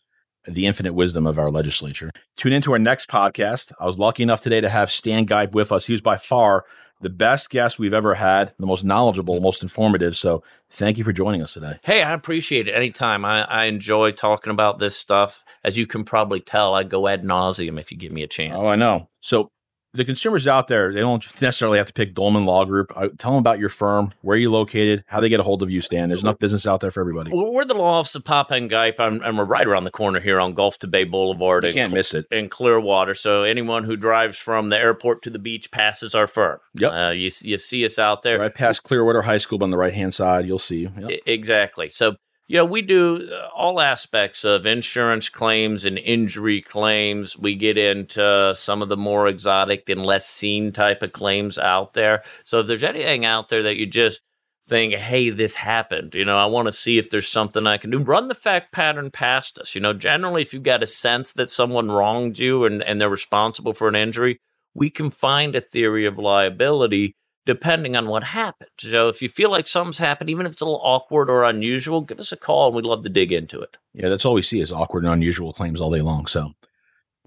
the 0.47 0.67
infinite 0.67 0.93
wisdom 0.93 1.27
of 1.27 1.39
our 1.39 1.51
legislature. 1.51 2.11
Tune 2.37 2.53
into 2.53 2.73
our 2.73 2.79
next 2.79 3.09
podcast. 3.09 3.73
I 3.81 3.87
was 3.87 3.99
lucky 3.99 4.23
enough 4.23 4.43
today 4.43 4.61
to 4.61 4.69
have 4.69 4.91
Stan 4.91 5.25
Gipe 5.25 5.55
with 5.55 5.73
us. 5.73 5.87
He 5.87 5.95
was 5.95 6.03
by 6.03 6.19
far 6.19 6.67
the 7.01 7.11
best 7.11 7.51
guest 7.51 7.79
we've 7.79 7.95
ever 7.95 8.15
had, 8.15 8.55
the 8.59 8.67
most 8.67 8.85
knowledgeable, 8.85 9.41
most 9.41 9.63
informative. 9.63 10.17
So 10.17 10.43
thank 10.71 10.97
you 10.97 11.05
for 11.05 11.13
joining 11.13 11.43
us 11.43 11.55
today. 11.55 11.79
Hey, 11.83 12.03
I 12.03 12.13
appreciate 12.13 12.69
it 12.69 12.73
anytime. 12.73 13.25
I, 13.25 13.43
I 13.45 13.65
enjoy 13.65 14.13
talking 14.13 14.51
about 14.51 14.79
this 14.79 14.97
stuff. 14.97 15.45
As 15.65 15.77
you 15.77 15.87
can 15.87 16.05
probably 16.05 16.41
tell, 16.41 16.75
I 16.75 16.83
go 16.83 17.09
ad 17.09 17.23
nauseum 17.23 17.81
if 17.81 17.91
you 17.91 17.99
give 17.99 18.13
me 18.13 18.23
a 18.23 18.29
chance. 18.29 18.55
Oh, 18.57 18.67
I 18.67 18.77
know. 18.77 19.09
So 19.21 19.51
the 19.95 20.05
consumers 20.05 20.47
out 20.47 20.67
there, 20.69 20.93
they 20.93 21.01
don't 21.01 21.25
necessarily 21.41 21.79
have 21.79 21.87
to 21.87 21.93
pick 21.93 22.15
Dolman 22.15 22.45
Law 22.45 22.65
Group. 22.65 22.93
I, 22.97 23.09
tell 23.09 23.31
them 23.31 23.39
about 23.39 23.59
your 23.59 23.69
firm, 23.69 24.13
where 24.23 24.37
you're 24.37 24.51
located, 24.51 25.05
how 25.07 25.21
they 25.21 25.29
get 25.29 25.41
a 25.41 25.45
hold 25.45 25.63
of 25.63 25.71
you, 25.71 25.81
Stan. 25.81 26.09
There's 26.09 26.23
enough 26.23 26.39
business 26.39 26.67
out 26.67 26.81
there 26.81 26.91
for 26.91 27.01
everybody. 27.01 27.31
Well, 27.33 27.53
We're 27.53 27.65
the 27.65 27.75
law 27.75 28.01
office 28.01 28.15
of 28.17 28.25
Papa 28.25 28.55
and 28.55 28.69
Gipe, 28.69 28.99
and 28.99 29.23
and 29.23 29.39
we're 29.39 29.45
right 29.45 29.67
around 29.67 29.85
the 29.85 29.91
corner 29.91 30.21
here 30.21 30.41
on 30.41 30.55
Gulf 30.55 30.79
to 30.81 30.87
Bay 30.87 31.05
Boulevard. 31.05 31.65
You 31.65 31.73
can't 31.73 31.93
miss 31.93 32.13
it. 32.13 32.27
in 32.31 32.49
Clearwater. 32.49 33.15
So 33.15 33.45
anyone 33.45 33.85
who 33.85 33.97
drives 33.97 34.37
from 34.37 34.69
the 34.69 34.79
airport 34.79 35.23
to 35.23 35.31
the 35.31 35.39
beach 35.39 35.71
passes 35.71 36.15
our 36.15 36.27
firm. 36.27 36.59
Yep. 36.75 36.93
Uh, 36.93 37.11
you 37.11 37.31
you 37.43 37.59
see 37.59 37.85
us 37.85 37.99
out 37.99 38.23
there. 38.23 38.39
Right 38.41 38.55
past 38.55 38.83
Clearwater 38.83 39.23
High 39.23 39.39
School 39.39 39.63
on 39.63 39.71
the 39.71 39.79
right 39.79 39.95
hand 39.95 40.13
side, 40.13 40.47
you'll 40.47 40.59
see. 40.59 40.89
Yep. 40.99 41.21
Exactly. 41.27 41.89
So, 41.89 42.17
you 42.47 42.59
know, 42.59 42.65
we 42.65 42.83
do 42.83 43.29
uh, 43.33 43.49
all 43.57 43.81
aspects 43.81 44.45
of 44.45 44.67
insurance 44.67 45.29
claims 45.29 45.85
and 45.85 45.99
injury 45.99 46.61
claims. 46.61 47.39
We 47.39 47.55
get 47.55 47.79
into 47.79 48.55
some 48.55 48.83
of 48.83 48.89
the 48.89 48.97
more 48.97 49.27
exotic 49.29 49.89
and 49.89 50.05
less 50.05 50.29
seen 50.29 50.73
type 50.73 51.03
of 51.03 51.13
claims 51.13 51.59
out 51.59 51.95
there. 51.95 52.23
So, 52.45 52.61
if 52.61 52.67
there's 52.67 52.85
anything 52.85 53.25
out 53.25 53.49
there 53.49 53.63
that 53.63 53.77
you 53.77 53.87
just 53.87 54.21
think, 54.67 54.95
hey, 54.95 55.31
this 55.31 55.55
happened. 55.55 56.15
You 56.15 56.25
know, 56.25 56.39
I 56.39 56.47
want 56.47 56.67
to 56.67 56.73
see 56.73 56.99
if 56.99 57.11
there's 57.11 57.29
something 57.29 57.67
I 57.67 57.79
can 57.79 57.91
do. 57.91 57.99
Run 57.99 58.29
the 58.29 58.35
fact 58.35 58.73
pattern 58.73 59.11
past 59.11 59.59
us. 59.59 59.75
You 59.75 59.81
know, 59.81 59.93
generally, 59.93 60.43
if 60.43 60.53
you've 60.53 60.63
got 60.63 60.83
a 60.83 60.87
sense 60.87 61.33
that 61.33 61.51
someone 61.51 61.91
wronged 61.91 62.39
you 62.39 62.65
and, 62.65 62.83
and 62.83 63.01
they're 63.01 63.09
responsible 63.09 63.75
for 63.75 63.89
an 63.89 63.97
injury, 63.97 64.39
we 64.75 64.91
can 64.91 65.11
find 65.11 65.55
a 65.55 65.61
theory 65.61 66.07
of 66.07 66.19
liability 66.19 67.15
depending 67.47 67.97
on 67.97 68.09
what 68.09 68.25
happened. 68.25 68.71
So 68.79 69.09
if 69.09 69.21
you 69.23 69.29
feel 69.29 69.51
like 69.51 69.67
something's 69.67 69.99
happened, 69.99 70.31
even 70.31 70.47
if 70.47 70.53
it's 70.53 70.63
a 70.63 70.65
little 70.65 70.81
awkward 70.83 71.29
or 71.29 71.45
unusual, 71.45 72.01
give 72.01 72.19
us 72.19 72.33
a 72.33 72.37
call 72.37 72.69
and 72.69 72.77
we'd 72.77 72.85
love 72.85 73.03
to 73.05 73.09
dig 73.11 73.33
into 73.33 73.61
it. 73.61 73.77
Yeah, 73.93 74.09
that's 74.09 74.25
all 74.25 74.35
we 74.35 74.43
see 74.43 74.61
is 74.61 74.73
awkward 74.73 75.05
and 75.05 75.13
unusual 75.13 75.53
claims 75.53 75.81
all 75.81 75.91
day 75.91 76.03
long. 76.03 76.27
So 76.27 76.55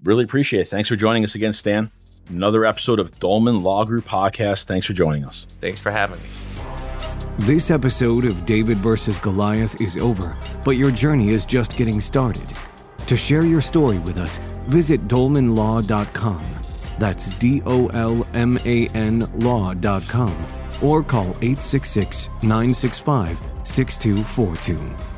really 0.02 0.24
appreciate 0.24 0.60
it. 0.60 0.68
Thanks 0.68 0.88
for 0.88 0.96
joining 0.96 1.24
us 1.24 1.34
again, 1.34 1.52
Stan. 1.52 1.90
Another 2.28 2.64
episode 2.64 2.98
of 2.98 3.18
Dolman 3.18 3.62
Law 3.62 3.84
Group 3.84 4.04
Podcast. 4.04 4.64
Thanks 4.64 4.86
for 4.86 4.92
joining 4.92 5.24
us. 5.24 5.46
Thanks 5.60 5.80
for 5.80 5.90
having 5.90 6.20
me. 6.20 6.28
This 7.38 7.70
episode 7.70 8.24
of 8.24 8.44
David 8.44 8.78
versus 8.78 9.18
Goliath 9.20 9.80
is 9.80 9.96
over, 9.96 10.36
but 10.64 10.72
your 10.72 10.90
journey 10.90 11.30
is 11.30 11.44
just 11.44 11.76
getting 11.76 12.00
started. 12.00 12.46
To 13.06 13.16
share 13.16 13.46
your 13.46 13.60
story 13.60 13.98
with 14.00 14.18
us, 14.18 14.38
visit 14.66 15.06
dolmanlaw.com. 15.08 16.57
That's 16.98 17.30
D 17.30 17.62
O 17.66 17.88
L 17.88 18.26
M 18.34 18.58
A 18.64 18.88
N 18.88 19.20
law.com 19.34 20.46
or 20.82 21.02
call 21.02 21.28
866 21.42 22.28
965 22.42 23.38
6242. 23.64 25.17